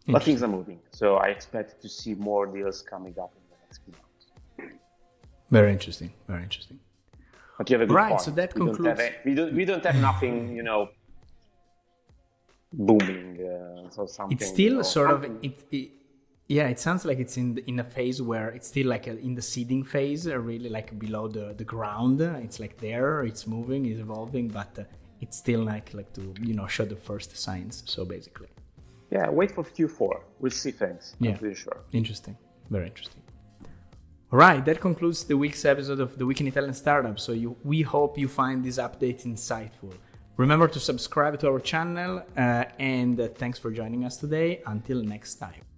but 0.08 0.24
things 0.24 0.42
are 0.44 0.48
moving. 0.48 0.80
So 0.92 1.18
I 1.18 1.28
expect 1.28 1.82
to 1.82 1.90
see 1.90 2.16
more 2.16 2.46
deals 2.46 2.82
coming 2.82 3.16
up 3.20 3.34
in 3.36 3.44
the 3.50 3.58
next 3.64 3.82
few 3.84 3.94
months. 3.94 4.74
Very 5.50 5.72
interesting. 5.72 6.14
Very 6.28 6.44
interesting. 6.44 6.80
But 7.60 7.70
you 7.70 7.74
have 7.78 7.82
a 7.82 7.88
good 7.88 7.94
right. 7.94 8.12
point. 8.12 8.22
So 8.22 8.32
that 8.32 8.56
we 8.56 8.62
concludes. 8.62 8.86
Don't 8.86 9.00
have, 9.00 9.26
we 9.26 9.36
don't 9.36 9.54
we 9.54 9.66
don't 9.66 9.86
have 9.86 9.98
nothing, 9.98 10.56
you 10.56 10.64
know, 10.64 10.90
booming. 12.72 13.38
Uh, 13.38 13.90
so 13.90 14.06
something. 14.06 14.38
It's 14.38 14.48
still 14.48 14.76
you 14.76 14.76
know, 14.78 14.82
sort 14.98 15.12
of 15.12 15.26
it, 15.44 15.66
it. 15.70 15.92
Yeah, 16.48 16.68
it 16.70 16.80
sounds 16.80 17.04
like 17.04 17.20
it's 17.20 17.36
in 17.36 17.56
the, 17.56 17.64
in 17.70 17.78
a 17.80 17.84
phase 17.84 18.22
where 18.22 18.48
it's 18.50 18.70
still 18.70 18.88
like 18.88 19.08
a, 19.08 19.20
in 19.20 19.36
the 19.36 19.42
seeding 19.42 19.84
phase, 19.84 20.26
uh, 20.26 20.40
really 20.40 20.70
like 20.70 20.98
below 20.98 21.28
the, 21.28 21.54
the 21.56 21.66
ground. 21.66 22.22
It's 22.22 22.60
like 22.60 22.78
there, 22.78 23.24
it's 23.24 23.46
moving, 23.46 23.86
it's 23.86 24.00
evolving, 24.00 24.48
but 24.48 24.80
uh, 24.80 24.84
it's 25.20 25.38
still 25.38 25.62
like 25.62 25.94
like 25.94 26.14
to 26.14 26.34
you 26.42 26.54
know 26.54 26.66
show 26.66 26.86
the 26.86 26.96
first 26.96 27.36
signs. 27.36 27.84
So 27.86 28.06
basically, 28.06 28.48
Yeah, 29.12 29.30
wait 29.30 29.52
for 29.52 29.66
Q4. 29.66 30.22
We'll 30.40 30.52
see 30.52 30.72
things. 30.72 31.18
Yeah. 31.20 31.32
I'm 31.32 31.38
pretty 31.38 31.56
sure. 31.56 31.82
interesting, 31.92 32.38
very 32.70 32.88
interesting. 32.88 33.22
All 34.32 34.38
right, 34.38 34.64
that 34.64 34.80
concludes 34.80 35.24
the 35.24 35.36
week's 35.36 35.66
episode 35.66 36.00
of 36.00 36.20
the 36.20 36.26
Week 36.26 36.40
in 36.40 36.46
Italian 36.46 36.76
Startup. 36.76 37.20
So 37.20 37.32
you, 37.32 37.58
we 37.64 37.82
hope 37.82 38.16
you 38.16 38.28
find 38.28 38.64
this 38.64 38.78
update 38.78 39.26
insightful. 39.26 39.92
Remember 40.38 40.68
to 40.68 40.80
subscribe 40.80 41.40
to 41.40 41.48
our 41.50 41.60
channel, 41.60 42.22
uh, 42.38 42.66
and 42.78 43.20
uh, 43.20 43.30
thanks 43.30 43.58
for 43.58 43.72
joining 43.72 44.06
us 44.06 44.18
today. 44.18 44.62
Until 44.68 45.02
next 45.02 45.36
time. 45.36 45.69